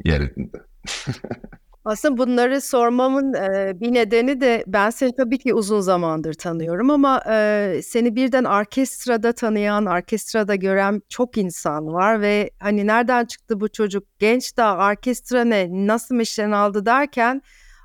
yer 0.05 0.21
edindi. 0.21 0.57
Aslında 1.85 2.17
bunları 2.17 2.61
sormamın 2.61 3.33
e, 3.33 3.73
bir 3.79 3.93
nedeni 3.93 4.41
de 4.41 4.63
ben 4.67 4.89
seni 4.89 5.15
tabii 5.15 5.37
ki 5.37 5.53
uzun 5.53 5.79
zamandır 5.79 6.33
tanıyorum 6.33 6.89
ama 6.89 7.21
e, 7.29 7.79
seni 7.83 8.15
birden 8.15 8.43
orkestrada 8.43 9.33
tanıyan, 9.33 9.85
orkestrada 9.85 10.55
gören 10.55 11.01
çok 11.09 11.37
insan 11.37 11.87
var 11.87 12.21
ve 12.21 12.49
hani 12.59 12.87
nereden 12.87 13.25
çıktı 13.25 13.59
bu 13.59 13.69
çocuk 13.69 14.03
genç 14.19 14.57
daha 14.57 14.89
orkestra 14.89 15.43
ne 15.43 15.67
nasıl 15.87 16.15
mişlen 16.15 16.51
aldı 16.51 16.85
derken 16.85 17.41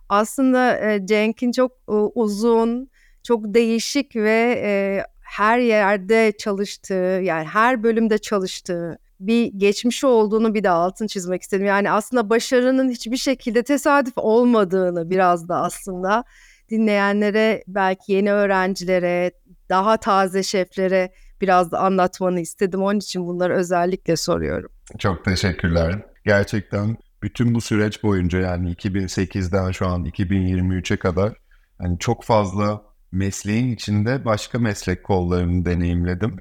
aslında 0.08 0.90
e, 0.90 1.06
Cenk'in 1.06 1.52
çok 1.52 1.72
e, 1.72 1.92
uzun, 1.92 2.90
çok 3.22 3.44
değişik 3.44 4.16
ve 4.16 4.62
e, 4.64 5.02
her 5.20 5.58
yerde 5.58 6.32
çalıştığı 6.38 7.20
yani 7.22 7.44
her 7.44 7.82
bölümde 7.82 8.18
çalıştığı 8.18 8.98
bir 9.20 9.46
geçmişi 9.46 10.06
olduğunu 10.06 10.54
bir 10.54 10.64
de 10.64 10.70
altın 10.70 11.06
çizmek 11.06 11.42
istedim. 11.42 11.66
Yani 11.66 11.90
aslında 11.90 12.30
başarının 12.30 12.90
hiçbir 12.90 13.16
şekilde 13.16 13.62
tesadüf 13.62 14.12
olmadığını 14.16 15.10
biraz 15.10 15.48
da 15.48 15.56
aslında 15.56 16.24
dinleyenlere 16.70 17.64
belki 17.68 18.12
yeni 18.12 18.32
öğrencilere 18.32 19.30
daha 19.68 19.96
taze 19.96 20.42
şeflere 20.42 21.12
biraz 21.40 21.72
da 21.72 21.78
anlatmanı 21.78 22.40
istedim. 22.40 22.82
Onun 22.82 22.98
için 22.98 23.26
bunları 23.26 23.54
özellikle 23.54 24.16
soruyorum. 24.16 24.70
Çok 24.98 25.24
teşekkürler. 25.24 26.02
Gerçekten 26.24 26.96
bütün 27.22 27.54
bu 27.54 27.60
süreç 27.60 28.02
boyunca 28.02 28.38
yani 28.38 28.72
2008'den 28.72 29.70
şu 29.70 29.86
an 29.86 30.04
2023'e 30.04 30.96
kadar 30.96 31.32
hani 31.78 31.98
çok 31.98 32.24
fazla 32.24 32.82
mesleğin 33.12 33.72
içinde 33.74 34.24
başka 34.24 34.58
meslek 34.58 35.04
kollarını 35.04 35.64
deneyimledim 35.64 36.36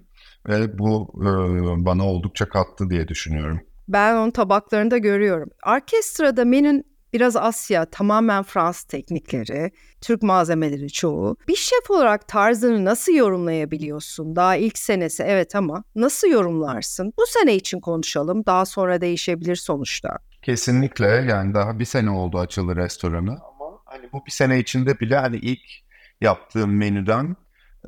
ve 0.48 0.80
bu 0.80 1.14
e, 1.22 1.86
bana 1.86 2.08
oldukça 2.08 2.50
kattı 2.50 2.90
diye 2.90 3.08
düşünüyorum. 3.08 3.60
Ben 3.88 4.16
onun 4.16 4.32
tabaklarında 4.32 4.98
görüyorum. 4.98 5.50
Orkestrada 5.68 6.46
menün 6.46 6.84
biraz 7.14 7.36
Asya, 7.36 7.86
tamamen 7.86 8.44
Fransız 8.44 8.84
teknikleri, 8.84 9.72
Türk 10.02 10.24
malzemeleri 10.24 10.92
çoğu. 10.92 11.38
Bir 11.48 11.56
şef 11.56 11.92
olarak 11.92 12.28
tarzını 12.28 12.86
nasıl 12.86 13.12
yorumlayabiliyorsun? 13.14 14.36
Daha 14.36 14.56
ilk 14.56 14.78
senesi 14.78 15.24
evet 15.24 15.56
ama 15.56 15.84
nasıl 15.96 16.28
yorumlarsın? 16.28 17.14
Bu 17.18 17.24
sene 17.28 17.56
için 17.56 17.80
konuşalım. 17.80 18.46
Daha 18.46 18.66
sonra 18.66 19.02
değişebilir 19.02 19.56
sonuçta. 19.56 20.18
Kesinlikle 20.42 21.08
yani 21.08 21.54
daha 21.54 21.80
bir 21.80 21.86
sene 21.86 22.10
oldu 22.10 22.40
açılı 22.40 22.76
restoranı 22.76 23.32
ama 23.32 23.80
hani 23.86 24.10
bu 24.14 24.26
bir 24.26 24.32
sene 24.32 24.60
içinde 24.60 25.00
bile 25.00 25.18
hani 25.18 25.38
ilk 25.38 25.87
yaptığım 26.22 26.78
menüden 26.78 27.36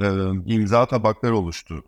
e, 0.02 0.06
imza 0.46 0.86
tabaklar 0.86 1.32
oluştu 1.32 1.84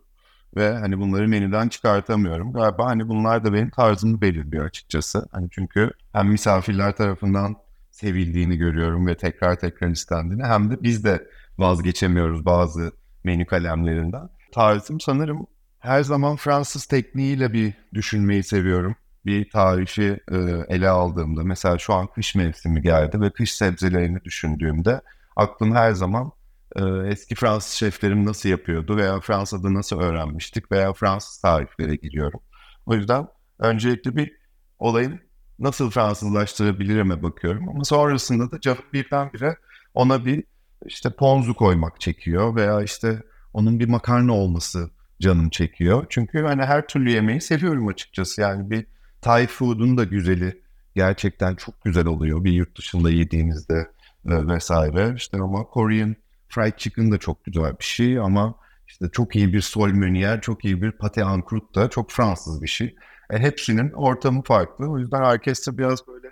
ve 0.55 0.77
hani 0.77 0.99
bunları 0.99 1.27
menüden 1.27 1.67
çıkartamıyorum. 1.67 2.53
Galiba 2.53 2.85
hani 2.85 3.07
bunlar 3.07 3.43
da 3.43 3.53
benim 3.53 3.69
tarzımı 3.69 4.21
belirliyor 4.21 4.65
açıkçası. 4.65 5.27
Hani 5.31 5.49
çünkü 5.51 5.91
hem 6.13 6.27
misafirler 6.27 6.95
tarafından 6.95 7.55
sevildiğini 7.91 8.57
görüyorum 8.57 9.07
ve 9.07 9.17
tekrar 9.17 9.55
tekrar 9.55 9.89
istendiğini 9.89 10.43
hem 10.43 10.71
de 10.71 10.83
biz 10.83 11.03
de 11.03 11.27
vazgeçemiyoruz 11.57 12.45
bazı 12.45 12.91
menü 13.23 13.45
kalemlerinden. 13.45 14.29
Tarzım 14.51 14.99
sanırım 14.99 15.47
her 15.79 16.03
zaman 16.03 16.35
Fransız 16.35 16.85
tekniğiyle 16.85 17.53
bir 17.53 17.73
düşünmeyi 17.93 18.43
seviyorum. 18.43 18.95
Bir 19.25 19.49
tarifi 19.49 20.19
e, 20.31 20.37
ele 20.67 20.89
aldığımda 20.89 21.43
mesela 21.43 21.77
şu 21.77 21.93
an 21.93 22.07
kış 22.07 22.35
mevsimi 22.35 22.81
geldi 22.81 23.21
ve 23.21 23.29
kış 23.29 23.53
sebzelerini 23.53 24.23
düşündüğümde 24.23 25.01
aklım 25.35 25.75
her 25.75 25.91
zaman 25.91 26.31
e, 26.75 26.83
eski 27.07 27.35
Fransız 27.35 27.73
şeflerim 27.73 28.25
nasıl 28.25 28.49
yapıyordu 28.49 28.97
veya 28.97 29.19
Fransa'da 29.19 29.73
nasıl 29.73 29.99
öğrenmiştik 29.99 30.71
veya 30.71 30.93
Fransız 30.93 31.37
tariflere 31.37 31.95
giriyorum. 31.95 32.39
O 32.85 32.95
yüzden 32.95 33.27
öncelikle 33.59 34.15
bir 34.15 34.31
olayın 34.79 35.19
nasıl 35.59 35.91
Fransızlaştırabilirim'e 35.91 37.23
bakıyorum 37.23 37.69
ama 37.69 37.83
sonrasında 37.83 38.51
da 38.51 38.59
canım 38.59 38.83
birdenbire 38.93 39.57
ona 39.93 40.25
bir 40.25 40.43
işte 40.85 41.09
ponzu 41.09 41.53
koymak 41.53 42.01
çekiyor 42.01 42.55
veya 42.55 42.81
işte 42.81 43.23
onun 43.53 43.79
bir 43.79 43.89
makarna 43.89 44.33
olması 44.33 44.89
canım 45.21 45.49
çekiyor. 45.49 46.05
Çünkü 46.09 46.41
hani 46.41 46.65
her 46.65 46.87
türlü 46.87 47.11
yemeği 47.11 47.41
seviyorum 47.41 47.87
açıkçası. 47.87 48.41
Yani 48.41 48.69
bir 48.69 48.85
Thai 49.21 49.47
food'un 49.47 49.97
da 49.97 50.03
güzeli 50.03 50.61
gerçekten 50.95 51.55
çok 51.55 51.83
güzel 51.83 52.05
oluyor 52.05 52.43
bir 52.43 52.51
yurt 52.51 52.77
dışında 52.77 53.09
yediğinizde 53.09 53.87
e, 54.25 54.47
vesaire. 54.47 55.13
İşte 55.15 55.37
ama 55.37 55.63
Korean 55.63 56.15
fried 56.49 56.73
chicken 56.77 57.11
da 57.11 57.17
çok 57.17 57.45
güzel 57.45 57.79
bir 57.79 57.83
şey 57.83 58.19
ama 58.19 58.55
işte 58.87 59.05
çok 59.11 59.35
iyi 59.35 59.53
bir 59.53 59.61
sol 59.61 59.89
meunier, 59.89 60.41
çok 60.41 60.65
iyi 60.65 60.81
bir 60.81 60.91
pate 60.91 61.21
en 61.21 61.39
croûte 61.39 61.75
da 61.75 61.89
çok 61.89 62.11
Fransız 62.11 62.61
bir 62.61 62.67
şey. 62.67 62.95
E, 63.29 63.39
hepsinin 63.39 63.91
ortamı 63.91 64.43
farklı. 64.43 64.89
O 64.89 64.99
yüzden 64.99 65.21
orkestra 65.21 65.77
biraz 65.77 66.07
böyle 66.07 66.27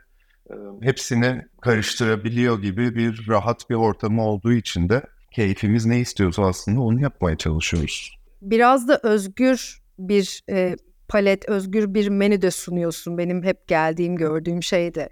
e, 0.50 0.56
hepsini 0.82 1.42
karıştırabiliyor 1.62 2.62
gibi 2.62 2.96
bir 2.96 3.28
rahat 3.28 3.70
bir 3.70 3.76
ortamı 3.76 4.26
olduğu 4.26 4.54
için 4.54 4.90
de 4.90 5.04
keyfimiz 5.32 5.86
ne 5.86 6.00
istiyorsa 6.00 6.44
aslında 6.44 6.82
onu 6.82 7.02
yapmaya 7.02 7.38
çalışıyoruz. 7.38 8.20
Biraz 8.42 8.88
da 8.88 9.00
özgür 9.04 9.82
bir 10.00 10.44
e, 10.50 10.76
palet, 11.08 11.50
özgür 11.50 11.94
bir 11.94 12.10
menü 12.10 12.42
de 12.42 12.52
sunuyorsun. 12.52 13.18
Benim 13.18 13.44
hep 13.44 13.68
geldiğim, 13.68 14.16
gördüğüm 14.16 14.64
şey 14.64 14.96
de. 14.96 15.10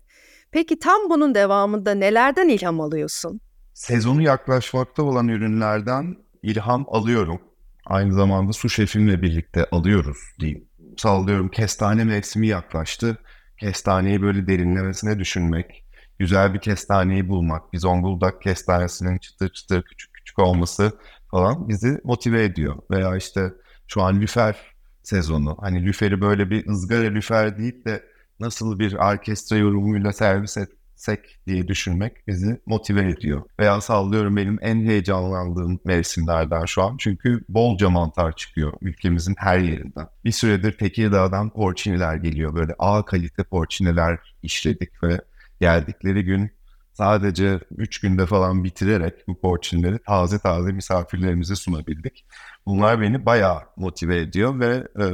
Peki 0.52 0.80
tam 0.80 1.10
bunun 1.10 1.36
devamında 1.36 1.94
nelerden 1.94 2.48
ilham 2.50 2.82
alıyorsun? 2.82 3.42
Sezonu 3.74 4.22
yaklaşmakta 4.22 5.04
olan 5.04 5.28
ürünlerden 5.28 6.16
ilham 6.44 6.86
alıyorum. 6.88 7.40
Aynı 7.86 8.14
zamanda 8.14 8.54
su 8.54 8.70
şefimle 8.70 9.22
birlikte 9.22 9.66
alıyoruz 9.72 10.18
diyeyim. 10.40 10.66
Sallıyorum 10.98 11.50
kestane 11.50 12.04
mevsimi 12.04 12.48
yaklaştı. 12.48 13.18
Kestaneyi 13.60 14.22
böyle 14.22 14.48
derinlemesine 14.48 15.20
düşünmek, 15.20 15.86
güzel 16.20 16.54
bir 16.54 16.60
kestaneyi 16.60 17.30
bulmak, 17.30 17.74
bir 17.74 17.78
Zonguldak 17.78 18.42
kestanesinin 18.42 19.18
çıtır 19.18 19.50
çıtır 19.50 19.84
küçük 19.84 20.14
küçük 20.14 20.40
olması 20.40 20.92
falan 21.32 21.70
bizi 21.70 22.02
motive 22.04 22.44
ediyor. 22.44 22.76
Veya 22.92 23.18
işte 23.18 23.54
şu 23.88 24.02
an 24.02 24.22
lüfer 24.22 24.56
sezonu. 25.04 25.58
Hani 25.60 25.86
lüferi 25.86 26.22
böyle 26.22 26.50
bir 26.50 26.68
ızgara 26.68 27.08
lüfer 27.08 27.58
değil 27.58 27.86
de 27.86 28.04
nasıl 28.40 28.80
bir 28.80 28.94
orkestra 28.94 29.58
yorumuyla 29.58 30.14
servis 30.14 30.58
et, 30.58 30.70
sek 30.98 31.40
diye 31.48 31.68
düşünmek 31.68 32.28
bizi 32.28 32.62
motive 32.66 33.10
ediyor. 33.10 33.42
Veya 33.60 33.82
sallıyorum 33.82 34.38
benim 34.38 34.58
en 34.62 34.86
heyecanlandığım 34.86 35.80
mevsimlerden 35.86 36.66
şu 36.66 36.84
an. 36.84 36.98
Çünkü 36.98 37.44
bolca 37.50 37.90
mantar 37.90 38.36
çıkıyor 38.36 38.74
ülkemizin 38.82 39.36
her 39.38 39.60
yerinden. 39.60 40.08
Bir 40.26 40.32
süredir 40.32 40.78
Tekirdağ'dan 40.78 41.50
porçiniler 41.50 42.16
geliyor. 42.16 42.56
Böyle 42.56 42.76
A 42.80 43.06
kalite 43.06 43.44
porçiniler 43.44 44.20
işledik 44.44 45.04
ve 45.04 45.22
geldikleri 45.60 46.24
gün 46.24 46.52
sadece 46.94 47.60
3 47.78 48.00
günde 48.00 48.26
falan 48.26 48.64
bitirerek 48.64 49.28
bu 49.28 49.40
porçinleri 49.40 50.00
taze 50.00 50.40
taze 50.40 50.72
misafirlerimize 50.72 51.56
sunabildik. 51.56 52.26
Bunlar 52.66 53.02
beni 53.02 53.26
bayağı 53.26 53.60
motive 53.76 54.20
ediyor 54.20 54.60
ve 54.60 54.88
e, 55.00 55.06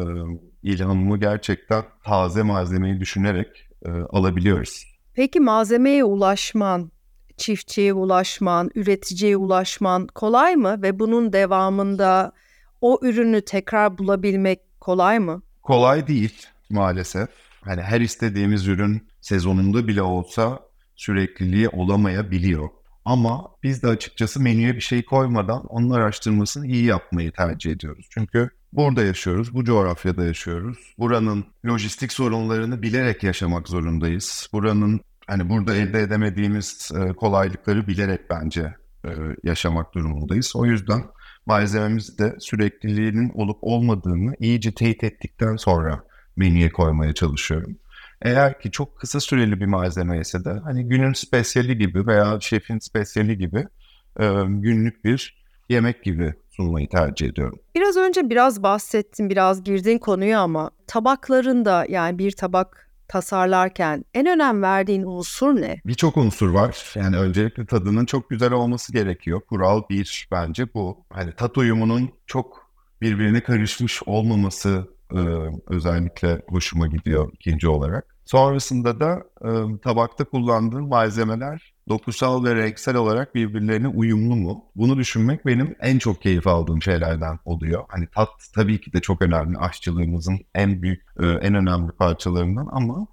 ilhamımı 0.63 1.19
gerçekten 1.19 1.83
taze 2.03 2.43
malzemeyi 2.43 2.99
düşünerek 2.99 3.47
e, 3.85 3.89
alabiliyoruz. 3.89 4.85
Peki 5.13 5.39
malzemeye 5.39 6.03
ulaşman, 6.03 6.91
çiftçiye 7.37 7.93
ulaşman, 7.93 8.71
üreticiye 8.75 9.37
ulaşman 9.37 10.07
kolay 10.07 10.55
mı 10.55 10.81
ve 10.81 10.99
bunun 10.99 11.33
devamında 11.33 12.31
o 12.81 12.99
ürünü 13.01 13.41
tekrar 13.41 13.97
bulabilmek 13.97 14.59
kolay 14.79 15.19
mı? 15.19 15.41
Kolay 15.61 16.07
değil 16.07 16.47
maalesef. 16.69 17.29
Hani 17.61 17.81
her 17.81 18.01
istediğimiz 18.01 18.67
ürün 18.67 19.07
sezonunda 19.21 19.87
bile 19.87 20.01
olsa 20.01 20.59
sürekliliği 20.95 21.69
olamayabiliyor. 21.69 22.69
Ama 23.05 23.51
biz 23.63 23.83
de 23.83 23.87
açıkçası 23.87 24.41
menüye 24.41 24.75
bir 24.75 24.81
şey 24.81 25.05
koymadan 25.05 25.65
onun 25.65 25.89
araştırmasını 25.89 26.67
iyi 26.67 26.85
yapmayı 26.85 27.31
tercih 27.31 27.71
ediyoruz. 27.71 28.07
Çünkü 28.09 28.49
burada 28.75 29.03
yaşıyoruz, 29.03 29.53
bu 29.53 29.63
coğrafyada 29.63 30.23
yaşıyoruz. 30.23 30.77
Buranın 30.97 31.45
lojistik 31.67 32.13
sorunlarını 32.13 32.81
bilerek 32.81 33.23
yaşamak 33.23 33.67
zorundayız. 33.67 34.49
Buranın 34.53 35.01
hani 35.27 35.49
burada 35.49 35.75
elde 35.75 36.01
edemediğimiz 36.01 36.91
e, 36.95 37.13
kolaylıkları 37.13 37.87
bilerek 37.87 38.29
bence 38.29 38.75
e, 39.05 39.09
yaşamak 39.43 39.93
durumundayız. 39.93 40.55
O 40.55 40.65
yüzden 40.65 41.03
malzememiz 41.45 42.17
de 42.17 42.35
sürekliliğinin 42.39 43.31
olup 43.35 43.57
olmadığını 43.61 44.35
iyice 44.39 44.71
teyit 44.71 45.03
ettikten 45.03 45.55
sonra 45.55 46.03
menüye 46.35 46.71
koymaya 46.71 47.13
çalışıyorum. 47.13 47.77
Eğer 48.21 48.59
ki 48.59 48.71
çok 48.71 48.99
kısa 48.99 49.19
süreli 49.19 49.59
bir 49.59 49.65
malzeme 49.65 50.19
ise 50.19 50.45
de 50.45 50.59
hani 50.63 50.87
günün 50.87 51.13
spesiyeli 51.13 51.77
gibi 51.77 52.07
veya 52.07 52.37
şefin 52.41 52.79
spesiyeli 52.79 53.37
gibi 53.37 53.67
e, 54.19 54.25
günlük 54.47 55.05
bir 55.05 55.42
yemek 55.73 56.03
gibi 56.03 56.33
sunmayı 56.49 56.89
tercih 56.89 57.27
ediyorum. 57.27 57.59
Biraz 57.75 57.97
önce 57.97 58.29
biraz 58.29 58.63
bahsettin, 58.63 59.29
biraz 59.29 59.63
girdin 59.63 59.97
konuya 59.97 60.39
ama 60.39 60.71
tabaklarında 60.87 61.85
yani 61.89 62.19
bir 62.19 62.31
tabak 62.31 62.89
tasarlarken 63.07 64.05
en 64.13 64.25
önem 64.25 64.61
verdiğin 64.61 65.03
unsur 65.03 65.55
ne? 65.55 65.81
Birçok 65.85 66.17
unsur 66.17 66.49
var. 66.49 66.93
Yani 66.95 67.17
öncelikle 67.17 67.65
tadının 67.65 68.05
çok 68.05 68.29
güzel 68.29 68.51
olması 68.51 68.93
gerekiyor. 68.93 69.41
Kural 69.41 69.81
bir 69.89 70.27
bence 70.31 70.73
bu. 70.73 71.05
Hani 71.09 71.35
tat 71.35 71.57
uyumunun 71.57 72.09
çok 72.27 72.71
birbirine 73.01 73.43
karışmış 73.43 74.03
olmaması 74.05 74.87
e, 75.11 75.19
özellikle 75.67 76.41
hoşuma 76.47 76.87
gidiyor 76.87 77.31
ikinci 77.33 77.67
olarak. 77.67 78.15
Sonrasında 78.25 78.99
da 78.99 79.23
e, 79.41 79.49
tabakta 79.83 80.23
kullandığım 80.23 80.87
malzemeler 80.87 81.72
dokusal 81.89 82.43
ve 82.43 82.55
renksel 82.55 82.95
olarak 82.95 83.35
birbirlerine 83.35 83.87
uyumlu 83.87 84.35
mu? 84.35 84.65
Bunu 84.75 84.97
düşünmek 84.97 85.45
benim 85.45 85.75
en 85.79 85.99
çok 85.99 86.21
keyif 86.21 86.47
aldığım 86.47 86.81
şeylerden 86.81 87.39
oluyor. 87.45 87.83
Hani 87.87 88.07
tat 88.07 88.29
tabii 88.55 88.81
ki 88.81 88.93
de 88.93 89.01
çok 89.01 89.21
önemli. 89.21 89.57
Aşçılığımızın 89.57 90.39
en 90.55 90.81
büyük, 90.81 91.01
e, 91.19 91.25
en 91.25 91.55
önemli 91.55 91.91
parçalarından 91.91 92.67
ama 92.71 93.07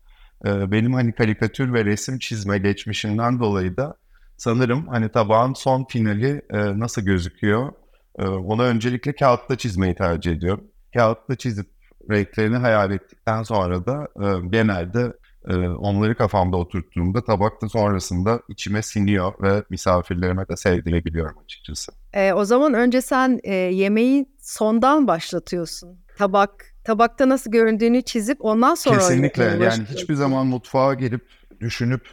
e, 0.47 0.71
benim 0.71 0.95
hani 0.95 1.13
karikatür 1.13 1.73
ve 1.73 1.85
resim 1.85 2.19
çizme 2.19 2.59
geçmişimden 2.59 3.41
dolayı 3.41 3.77
da 3.77 3.95
sanırım 4.37 4.89
hani 4.89 5.09
tabağın 5.09 5.55
son 5.55 5.85
finali 5.85 6.43
e, 6.51 6.79
nasıl 6.79 7.03
gözüküyor? 7.03 7.73
Onu 8.19 8.63
öncelikle 8.63 9.13
kağıtta 9.13 9.59
çizmeyi 9.59 9.95
tercih 9.95 10.33
ediyorum. 10.33 10.65
Kağıtta 10.95 11.37
çizip 11.37 11.67
renklerini 12.11 12.57
hayal 12.57 12.91
ettikten 12.91 13.43
sonra 13.43 13.87
da 13.87 14.09
genelde 14.51 15.13
ee, 15.49 15.69
onları 15.69 16.15
kafamda 16.15 16.57
oturttuğumda 16.57 17.25
tabakta 17.25 17.69
sonrasında 17.69 18.41
içime 18.49 18.83
siniyor 18.83 19.33
ve 19.43 19.65
misafirlerime 19.71 20.49
de 20.49 20.57
sevdirebiliyorum 20.57 21.39
açıkçası. 21.45 21.93
E, 22.13 22.33
o 22.33 22.45
zaman 22.45 22.75
önce 22.75 23.01
sen 23.01 23.41
e, 23.43 23.55
yemeği 23.55 24.27
sondan 24.41 25.07
başlatıyorsun. 25.07 25.99
Tabak 26.19 26.75
tabakta 26.85 27.29
nasıl 27.29 27.51
göründüğünü 27.51 28.03
çizip 28.03 28.45
ondan 28.45 28.75
sonra 28.75 28.99
Kesinlikle 28.99 29.45
yani 29.45 29.85
hiçbir 29.91 30.15
zaman 30.15 30.47
mutfağa 30.47 30.95
gelip 30.95 31.29
düşünüp 31.61 32.09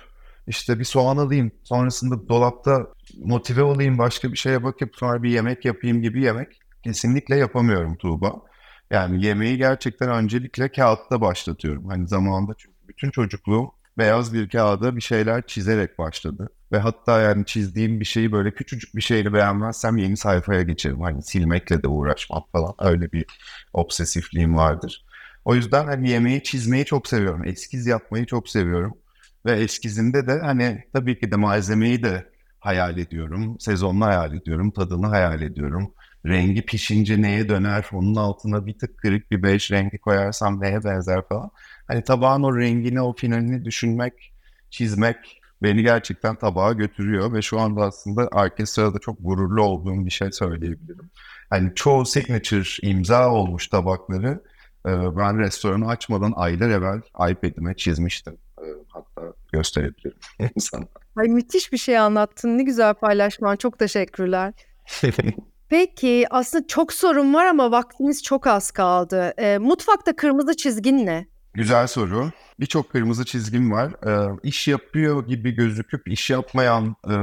işte 0.47 0.79
bir 0.79 0.83
soğan 0.83 1.17
alayım 1.17 1.51
sonrasında 1.63 2.29
dolapta 2.29 2.87
motive 3.25 3.63
olayım 3.63 3.97
başka 3.97 4.31
bir 4.31 4.37
şeye 4.37 4.63
bakıp 4.63 4.95
sonra 4.95 5.23
bir 5.23 5.29
yemek 5.29 5.65
yapayım 5.65 6.01
gibi 6.01 6.23
yemek 6.23 6.59
kesinlikle 6.83 7.35
yapamıyorum 7.35 7.95
Tuğba. 7.95 8.35
Yani 8.91 9.25
yemeği 9.25 9.57
gerçekten 9.57 10.09
öncelikle 10.09 10.71
kağıtta 10.71 11.21
başlatıyorum. 11.21 11.89
Hani 11.89 12.07
zamanında 12.07 12.53
çünkü 12.57 12.76
bütün 12.87 13.11
çocukluğum 13.11 13.71
beyaz 13.97 14.33
bir 14.33 14.49
kağıda 14.49 14.95
bir 14.95 15.01
şeyler 15.01 15.47
çizerek 15.47 15.99
başladı. 15.99 16.49
Ve 16.71 16.77
hatta 16.79 17.21
yani 17.21 17.45
çizdiğim 17.45 17.99
bir 17.99 18.05
şeyi 18.05 18.31
böyle 18.31 18.51
küçücük 18.53 18.95
bir 18.95 19.01
şeyle 19.01 19.33
beğenmezsem 19.33 19.97
yeni 19.97 20.17
sayfaya 20.17 20.61
geçerim. 20.61 21.01
Hani 21.01 21.23
silmekle 21.23 21.83
de 21.83 21.87
uğraşmam 21.87 22.43
falan. 22.51 22.73
Öyle 22.79 23.11
bir 23.11 23.25
obsesifliğim 23.73 24.55
vardır. 24.57 25.05
O 25.45 25.55
yüzden 25.55 25.85
hani 25.85 26.09
yemeği 26.09 26.43
çizmeyi 26.43 26.85
çok 26.85 27.07
seviyorum. 27.07 27.45
Eskiz 27.45 27.87
yapmayı 27.87 28.25
çok 28.25 28.49
seviyorum. 28.49 28.97
Ve 29.45 29.51
eskizinde 29.51 30.27
de 30.27 30.39
hani 30.39 30.83
tabii 30.93 31.19
ki 31.19 31.31
de 31.31 31.35
malzemeyi 31.35 32.03
de 32.03 32.29
hayal 32.59 32.97
ediyorum. 32.97 33.59
Sezonunu 33.59 34.05
hayal 34.05 34.33
ediyorum. 34.33 34.71
Tadını 34.71 35.07
hayal 35.07 35.41
ediyorum. 35.41 35.93
Rengi 36.25 36.65
pişince 36.65 37.21
neye 37.21 37.49
döner? 37.49 37.85
Onun 37.93 38.15
altına 38.15 38.65
bir 38.65 38.79
tık 38.79 38.97
kırık 38.97 39.31
bir 39.31 39.43
beş 39.43 39.71
rengi 39.71 39.97
koyarsam 39.97 40.61
neye 40.61 40.83
benzer 40.83 41.21
falan. 41.29 41.51
Hani 41.87 42.03
tabağın 42.03 42.43
o 42.43 42.57
rengini, 42.57 43.01
o 43.01 43.13
finalini 43.13 43.65
düşünmek, 43.65 44.33
çizmek 44.69 45.41
beni 45.63 45.83
gerçekten 45.83 46.35
tabağa 46.35 46.73
götürüyor 46.73 47.33
ve 47.33 47.41
şu 47.41 47.59
anda 47.59 47.81
aslında 47.81 48.27
orkestrada 48.27 48.99
çok 48.99 49.17
gururlu 49.19 49.63
olduğum 49.63 50.05
bir 50.05 50.11
şey 50.11 50.31
söyleyebilirim. 50.31 51.09
Hani 51.49 51.75
çoğu 51.75 52.05
signature 52.05 52.87
imza 52.87 53.31
olmuş 53.31 53.67
tabakları 53.67 54.43
e, 54.85 54.89
ben 55.17 55.39
restoranı 55.39 55.87
açmadan 55.87 56.33
aylar 56.35 56.69
evvel 56.69 57.01
iPad'ime 57.31 57.75
çizmiştim. 57.75 58.37
E, 58.61 58.65
hatta 58.89 59.33
gösterebilirim 59.51 60.17
sana. 60.59 60.85
Ay 61.15 61.27
müthiş 61.27 61.71
bir 61.71 61.77
şey 61.77 61.97
anlattın. 61.97 62.57
Ne 62.57 62.63
güzel 62.63 62.93
paylaşman. 62.93 63.55
Çok 63.55 63.79
teşekkürler. 63.79 64.53
Peki 65.69 66.25
aslında 66.29 66.67
çok 66.67 66.93
sorun 66.93 67.33
var 67.33 67.45
ama 67.45 67.71
vaktimiz 67.71 68.23
çok 68.23 68.47
az 68.47 68.71
kaldı. 68.71 69.33
E, 69.37 69.57
mutfakta 69.57 70.15
kırmızı 70.15 70.57
çizgin 70.57 71.05
ne? 71.05 71.27
Güzel 71.57 71.87
soru. 71.87 72.31
Birçok 72.59 72.91
kırmızı 72.91 73.25
çizgim 73.25 73.71
var. 73.71 73.93
Ee, 74.07 74.39
iş 74.43 74.67
yapıyor 74.67 75.27
gibi 75.27 75.51
gözüküp 75.51 76.07
iş 76.07 76.29
yapmayan 76.29 76.95
e, 77.09 77.15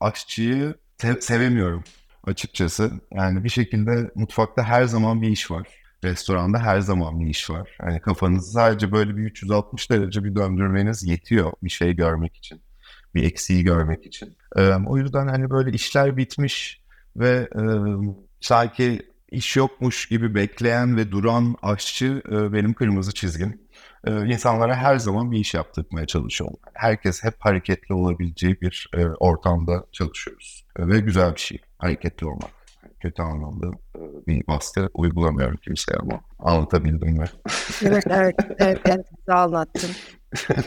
aşçıyı 0.00 0.74
te- 0.98 1.20
sevemiyorum 1.20 1.84
açıkçası. 2.24 2.90
Yani 3.14 3.44
bir 3.44 3.48
şekilde 3.48 4.10
mutfakta 4.14 4.62
her 4.62 4.84
zaman 4.84 5.22
bir 5.22 5.28
iş 5.28 5.50
var. 5.50 5.68
Restoranda 6.04 6.58
her 6.58 6.80
zaman 6.80 7.20
bir 7.20 7.26
iş 7.26 7.50
var. 7.50 7.76
Yani 7.82 8.00
kafanızı 8.00 8.52
sadece 8.52 8.92
böyle 8.92 9.16
bir 9.16 9.22
360 9.22 9.90
derece 9.90 10.24
bir 10.24 10.34
döndürmeniz 10.34 11.04
yetiyor 11.04 11.52
bir 11.62 11.70
şey 11.70 11.96
görmek 11.96 12.36
için. 12.36 12.60
Bir 13.14 13.22
eksiği 13.22 13.64
görmek 13.64 14.06
için. 14.06 14.36
Ee, 14.56 14.72
o 14.86 14.98
yüzden 14.98 15.28
hani 15.28 15.50
böyle 15.50 15.70
işler 15.70 16.16
bitmiş 16.16 16.82
ve 17.16 17.48
e, 17.56 17.62
sanki 18.40 19.02
iş 19.30 19.56
yokmuş 19.56 20.06
gibi 20.06 20.34
bekleyen 20.34 20.96
ve 20.96 21.10
duran 21.10 21.56
aşçı 21.62 22.22
e, 22.30 22.52
benim 22.52 22.74
kırmızı 22.74 23.14
çizgim 23.14 23.67
e, 24.06 24.26
insanlara 24.26 24.76
her 24.76 24.98
zaman 24.98 25.32
bir 25.32 25.38
iş 25.38 25.54
yaptırmaya 25.54 26.06
çalışıyorum. 26.06 26.56
Herkes 26.74 27.24
hep 27.24 27.34
hareketli 27.38 27.94
olabileceği 27.94 28.60
bir 28.60 28.90
e, 28.96 29.06
ortamda 29.06 29.84
çalışıyoruz. 29.92 30.64
E, 30.78 30.88
ve 30.88 31.00
güzel 31.00 31.34
bir 31.34 31.40
şey 31.40 31.58
hareketli 31.78 32.26
olmak. 32.26 32.50
Kötü 33.00 33.22
anlamda 33.22 33.66
e, 33.66 34.00
bir 34.26 34.46
baskı 34.46 34.90
uygulamıyorum 34.94 35.56
kimseye 35.56 35.98
ama 35.98 36.20
anlatabildim 36.38 37.08
mi? 37.08 37.24
evet, 37.82 38.04
evet, 38.10 38.34
evet, 38.58 38.80
evet, 38.84 39.06
güzel 39.16 39.42
anlattın. 39.42 39.90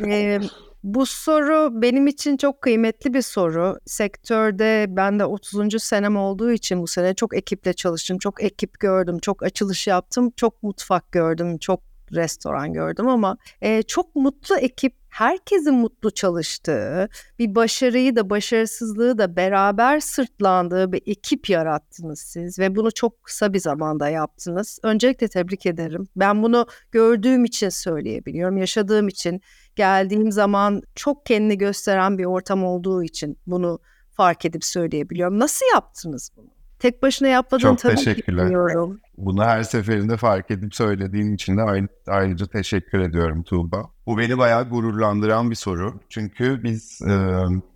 ee, 0.06 0.40
bu 0.84 1.06
soru 1.06 1.82
benim 1.82 2.08
için 2.08 2.38
çok 2.38 2.62
kıymetli 2.62 3.14
bir 3.14 3.22
soru. 3.22 3.80
Sektörde 3.86 4.86
ben 4.90 5.20
de 5.20 5.26
30. 5.26 5.84
senem 5.84 6.18
olduğu 6.18 6.52
için 6.52 6.82
bu 6.82 6.88
sene 6.88 7.14
çok 7.14 7.38
ekiple 7.38 7.74
çalıştım. 7.74 8.18
Çok 8.18 8.44
ekip 8.44 8.80
gördüm, 8.80 9.20
çok 9.20 9.44
açılış 9.44 9.88
yaptım, 9.88 10.32
çok 10.36 10.64
mutfak 10.64 11.12
gördüm, 11.12 11.58
çok 11.58 11.91
restoran 12.14 12.74
gördüm 12.74 13.08
ama 13.08 13.38
e, 13.62 13.84
çok 13.84 14.16
mutlu 14.16 14.58
ekip 14.58 14.94
herkesin 15.12 15.74
mutlu 15.74 16.12
çalıştığı, 16.12 17.10
bir 17.40 17.56
başarıyı 17.56 18.16
da 18.16 18.30
başarısızlığı 18.30 19.18
da 19.18 19.36
beraber 19.36 20.00
sırtlandığı 20.00 20.92
bir 20.92 21.02
ekip 21.06 21.50
yarattınız 21.50 22.20
siz 22.20 22.60
ve 22.60 22.76
bunu 22.76 22.92
çok 22.92 23.24
kısa 23.24 23.54
bir 23.54 23.60
zamanda 23.60 24.10
yaptınız. 24.10 24.80
Öncelikle 24.84 25.28
tebrik 25.28 25.66
ederim. 25.66 26.08
Ben 26.16 26.44
bunu 26.44 26.66
gördüğüm 26.92 27.46
için 27.46 27.70
söyleyebiliyorum, 27.70 28.58
yaşadığım 28.58 29.08
için, 29.08 29.42
geldiğim 29.76 30.32
zaman 30.32 30.82
çok 30.96 31.26
kendini 31.26 31.58
gösteren 31.58 32.18
bir 32.18 32.26
ortam 32.26 32.64
olduğu 32.64 33.04
için 33.04 33.38
bunu 33.48 33.80
fark 34.12 34.46
edip 34.46 34.66
söyleyebiliyorum. 34.66 35.40
Nasıl 35.40 35.66
yaptınız 35.74 36.32
bunu? 36.38 36.61
Tek 36.82 37.04
başına 37.04 37.28
yapmadığın 37.28 37.62
Çok 37.62 37.80
tabii 37.80 37.96
teşekkürler. 37.96 38.46
bilmiyorum. 38.46 39.00
Bunu 39.18 39.44
her 39.44 39.64
seferinde 39.64 40.18
fark 40.18 40.52
edip 40.52 40.76
söylediğin 40.76 41.34
için 41.34 41.58
de 41.58 41.88
ayrıca 42.08 42.46
teşekkür 42.46 43.00
ediyorum 43.00 43.44
Tuğba. 43.44 43.90
Bu 44.06 44.18
beni 44.18 44.38
bayağı 44.38 44.70
gururlandıran 44.70 45.50
bir 45.50 45.56
soru. 45.56 46.00
Çünkü 46.10 46.64
biz 46.64 47.02
e, 47.02 47.14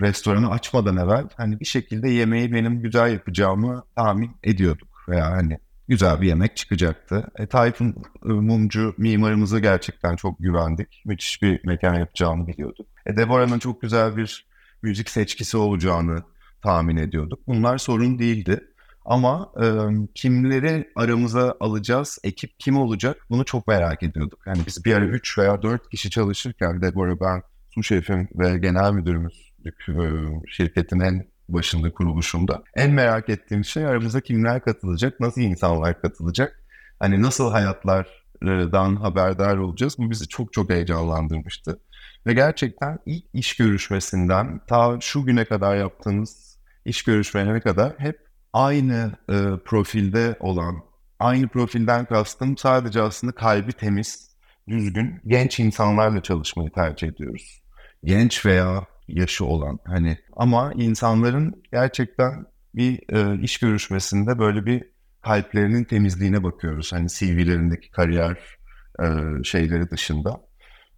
restoranı 0.02 0.50
açmadan 0.50 0.98
evvel 0.98 1.28
hani 1.38 1.60
bir 1.60 1.66
şekilde 1.66 2.10
yemeği 2.10 2.54
benim 2.54 2.82
güzel 2.82 3.14
yapacağımı 3.14 3.84
tahmin 3.96 4.32
ediyorduk. 4.44 4.88
Veya 5.10 5.32
hani 5.32 5.58
güzel 5.88 6.22
bir 6.22 6.28
yemek 6.28 6.56
çıkacaktı. 6.56 7.28
E, 7.36 7.48
Tayfun 7.48 7.96
e, 8.26 8.30
Mumcu 8.30 8.94
mimarımıza 8.98 9.60
gerçekten 9.60 10.16
çok 10.16 10.40
güvendik. 10.40 11.02
Müthiş 11.06 11.42
bir 11.42 11.66
mekan 11.66 11.96
yapacağını 11.96 12.48
biliyorduk. 12.48 12.88
E, 13.06 13.18
Deborah'nın 13.18 13.60
çok 13.60 13.82
güzel 13.82 14.18
bir 14.18 14.46
müzik 14.82 15.10
seçkisi 15.10 15.58
olacağını 15.58 16.24
tahmin 16.62 16.98
ediyorduk. 16.98 17.40
Bunlar 17.48 17.78
sorun 17.78 18.20
değildi. 18.20 18.62
Ama 19.06 19.52
e, 19.62 19.68
kimleri 20.16 20.92
aramıza 20.96 21.56
alacağız, 21.60 22.20
ekip 22.24 22.60
kim 22.60 22.78
olacak 22.78 23.18
bunu 23.30 23.46
çok 23.46 23.68
merak 23.68 24.04
ediyorduk. 24.04 24.40
Yani 24.48 24.60
biz 24.68 24.86
bir 24.86 24.94
ara 24.96 25.06
3 25.06 25.38
veya 25.38 25.62
4 25.62 25.90
kişi 25.90 26.10
çalışırken 26.10 26.82
Deborah 26.82 27.16
ben 27.22 27.44
su 27.70 27.84
şefim 27.84 28.28
ve 28.36 28.58
genel 28.58 28.92
müdürümüz 28.92 29.52
şirketin 30.48 31.00
en 31.00 31.28
başında 31.50 31.92
kuruluşunda. 31.92 32.64
En 32.76 32.92
merak 32.92 33.30
ettiğim 33.30 33.66
şey 33.66 33.86
aramıza 33.86 34.22
kimler 34.22 34.64
katılacak, 34.64 35.20
nasıl 35.20 35.42
insanlar 35.42 36.02
katılacak, 36.02 36.64
hani 37.00 37.22
nasıl 37.22 37.52
hayatlardan 37.52 38.96
haberdar 38.96 39.58
olacağız. 39.58 39.96
Bu 39.98 40.12
bizi 40.12 40.28
çok 40.28 40.54
çok 40.54 40.70
heyecanlandırmıştı. 40.70 41.80
Ve 42.26 42.34
gerçekten 42.34 43.00
ilk 43.06 43.26
iş 43.34 43.58
görüşmesinden 43.58 44.62
ta 44.68 44.98
şu 45.02 45.26
güne 45.26 45.46
kadar 45.46 45.76
yaptığımız 45.76 46.58
iş 46.86 47.04
görüşmelerine 47.04 47.60
kadar 47.60 47.94
hep 47.98 48.25
aynı 48.56 49.12
e, 49.30 49.36
profilde 49.66 50.38
olan, 50.40 50.76
aynı 51.20 51.48
profilden 51.48 52.06
kastım 52.06 52.58
sadece 52.58 53.02
aslında 53.02 53.34
kalbi 53.34 53.74
temiz, 53.74 54.30
düzgün, 54.68 55.22
genç 55.28 55.60
insanlarla 55.60 56.24
çalışmayı 56.24 56.70
tercih 56.70 57.08
ediyoruz. 57.08 57.62
Genç 58.04 58.46
veya 58.46 58.86
yaşı 59.08 59.46
olan 59.46 59.80
hani 59.86 60.18
ama 60.36 60.74
insanların 60.76 61.64
gerçekten 61.72 62.46
bir 62.76 63.00
e, 63.14 63.42
iş 63.42 63.58
görüşmesinde 63.58 64.40
böyle 64.40 64.66
bir 64.66 64.84
kalplerinin 65.22 65.84
temizliğine 65.84 66.44
bakıyoruz. 66.44 66.94
Hani 66.94 67.08
CV'lerindeki 67.10 67.92
kariyer 67.92 68.38
e, 69.00 69.06
şeyleri 69.44 69.90
dışında. 69.90 70.42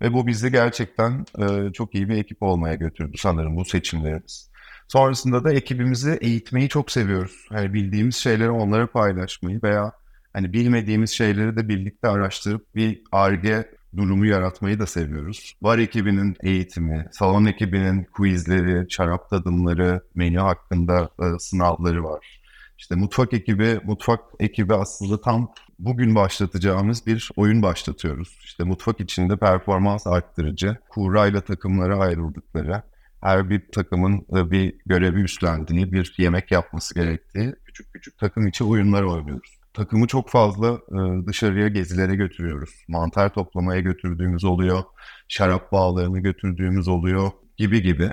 Ve 0.02 0.14
bu 0.14 0.28
bizi 0.28 0.52
gerçekten 0.52 1.26
e, 1.40 1.74
çok 1.74 1.96
iyi 1.96 2.10
bir 2.10 2.18
ekip 2.18 2.44
olmaya 2.44 2.76
götürdü 2.76 3.18
sanırım 3.18 3.56
bu 3.56 3.66
seçimlerimiz. 3.66 4.52
Sonrasında 4.88 5.44
da 5.44 5.54
ekibimizi 5.54 6.18
eğitmeyi 6.22 6.70
çok 6.70 6.92
seviyoruz. 6.92 7.46
Hani 7.50 7.74
bildiğimiz 7.74 8.16
şeyleri 8.16 8.50
onlara 8.50 8.88
paylaşmayı 8.88 9.60
veya 9.64 9.92
hani 10.34 10.54
bilmediğimiz 10.54 11.12
şeyleri 11.12 11.56
de 11.56 11.70
birlikte 11.70 12.08
araştırıp 12.08 12.76
bir 12.76 13.02
ARGE 13.12 13.72
durumu 13.98 14.26
yaratmayı 14.26 14.80
da 14.80 14.86
seviyoruz. 14.86 15.54
Var 15.62 15.78
ekibinin 15.78 16.36
eğitimi, 16.44 17.06
salon 17.12 17.46
ekibinin 17.46 18.04
quizleri, 18.04 18.92
şarap 18.92 19.30
tadımları, 19.30 20.02
menü 20.16 20.40
hakkında 20.40 21.10
e, 21.20 21.40
sınavları 21.40 22.04
var. 22.04 22.42
İşte 22.78 22.96
mutfak 22.96 23.34
ekibi, 23.34 23.80
mutfak 23.84 24.20
ekibi 24.40 24.74
aslında 24.74 25.22
tam 25.22 25.52
bugün 25.80 26.16
başlatacağımız 26.16 27.08
bir 27.08 27.30
oyun 27.36 27.62
başlatıyoruz. 27.62 28.40
İşte 28.44 28.64
mutfak 28.64 29.00
içinde 29.00 29.38
performans 29.38 30.08
arttırıcı, 30.08 30.78
kurayla 30.90 31.42
takımlara 31.42 32.00
ayrıldıkları, 32.00 32.82
her 33.22 33.50
bir 33.50 33.72
takımın 33.72 34.26
bir 34.30 34.76
görevi 34.86 35.22
üstlendiği, 35.22 35.92
bir 35.92 36.16
yemek 36.18 36.52
yapması 36.52 36.96
gerektiği 36.96 37.56
küçük 37.66 37.94
küçük 37.94 38.18
takım 38.18 38.48
içi 38.48 38.64
oyunlar 38.64 39.04
oynuyoruz. 39.04 39.58
Takımı 39.74 40.08
çok 40.08 40.30
fazla 40.30 40.68
e, 40.68 41.28
dışarıya 41.28 41.68
gezilere 41.68 42.16
götürüyoruz. 42.16 42.70
Mantar 42.88 43.34
toplamaya 43.34 43.82
götürdüğümüz 43.82 44.44
oluyor, 44.44 44.84
şarap 45.28 45.72
bağlarını 45.72 46.20
götürdüğümüz 46.20 46.88
oluyor 46.88 47.32
gibi 47.58 47.82
gibi. 47.82 48.12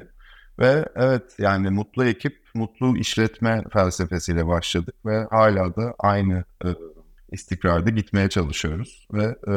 Ve 0.59 0.89
evet 0.95 1.35
yani 1.39 1.71
mutlu 1.71 2.05
ekip, 2.05 2.39
mutlu 2.55 2.97
işletme 2.97 3.65
felsefesiyle 3.73 4.47
başladık 4.47 4.95
ve 5.07 5.27
hala 5.31 5.77
da 5.77 5.95
aynı 5.99 6.45
e, 6.65 6.69
istikrarda 7.33 7.91
gitmeye 7.91 8.29
çalışıyoruz. 8.29 9.09
Ve 9.13 9.25
e, 9.25 9.55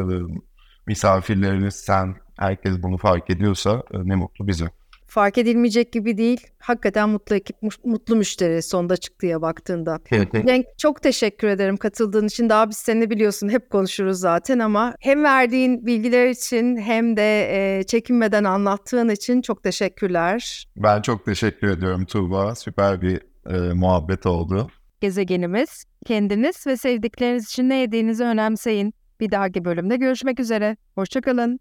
misafirleriniz, 0.87 1.75
sen, 1.75 2.15
herkes 2.37 2.83
bunu 2.83 2.97
fark 2.97 3.29
ediyorsa 3.29 3.83
ne 3.93 4.15
mutlu 4.15 4.47
bize. 4.47 4.69
Fark 5.17 5.37
edilmeyecek 5.37 5.91
gibi 5.91 6.17
değil. 6.17 6.47
Hakikaten 6.59 7.09
mutlu 7.09 7.35
ekip, 7.35 7.61
mu- 7.61 7.69
mutlu 7.83 8.15
müşteri 8.15 8.61
sonda 8.61 8.97
çıktıya 8.97 9.41
baktığında. 9.41 9.99
Cenk 10.47 10.65
çok 10.77 11.01
teşekkür 11.01 11.47
ederim 11.47 11.77
katıldığın 11.77 12.27
için. 12.27 12.49
Daha 12.49 12.69
biz 12.69 12.77
seni 12.77 13.09
biliyorsun 13.09 13.49
hep 13.49 13.69
konuşuruz 13.69 14.19
zaten 14.19 14.59
ama 14.59 14.95
hem 14.99 15.23
verdiğin 15.23 15.85
bilgiler 15.85 16.27
için 16.27 16.77
hem 16.77 17.17
de 17.17 17.49
e, 17.79 17.83
çekinmeden 17.83 18.43
anlattığın 18.43 19.09
için 19.09 19.41
çok 19.41 19.63
teşekkürler. 19.63 20.67
Ben 20.77 21.01
çok 21.01 21.25
teşekkür 21.25 21.67
ediyorum 21.67 22.05
Tuğba. 22.05 22.55
Süper 22.55 23.01
bir 23.01 23.21
e, 23.49 23.73
muhabbet 23.73 24.25
oldu. 24.25 24.67
Gezegenimiz, 25.01 25.85
kendiniz 26.05 26.67
ve 26.67 26.77
sevdikleriniz 26.77 27.45
için 27.45 27.69
ne 27.69 27.75
yediğinizi 27.75 28.23
önemseyin. 28.23 28.93
Bir 29.19 29.31
dahaki 29.31 29.65
bölümde 29.65 29.95
görüşmek 29.97 30.39
üzere. 30.39 30.77
Hoşçakalın. 30.95 31.59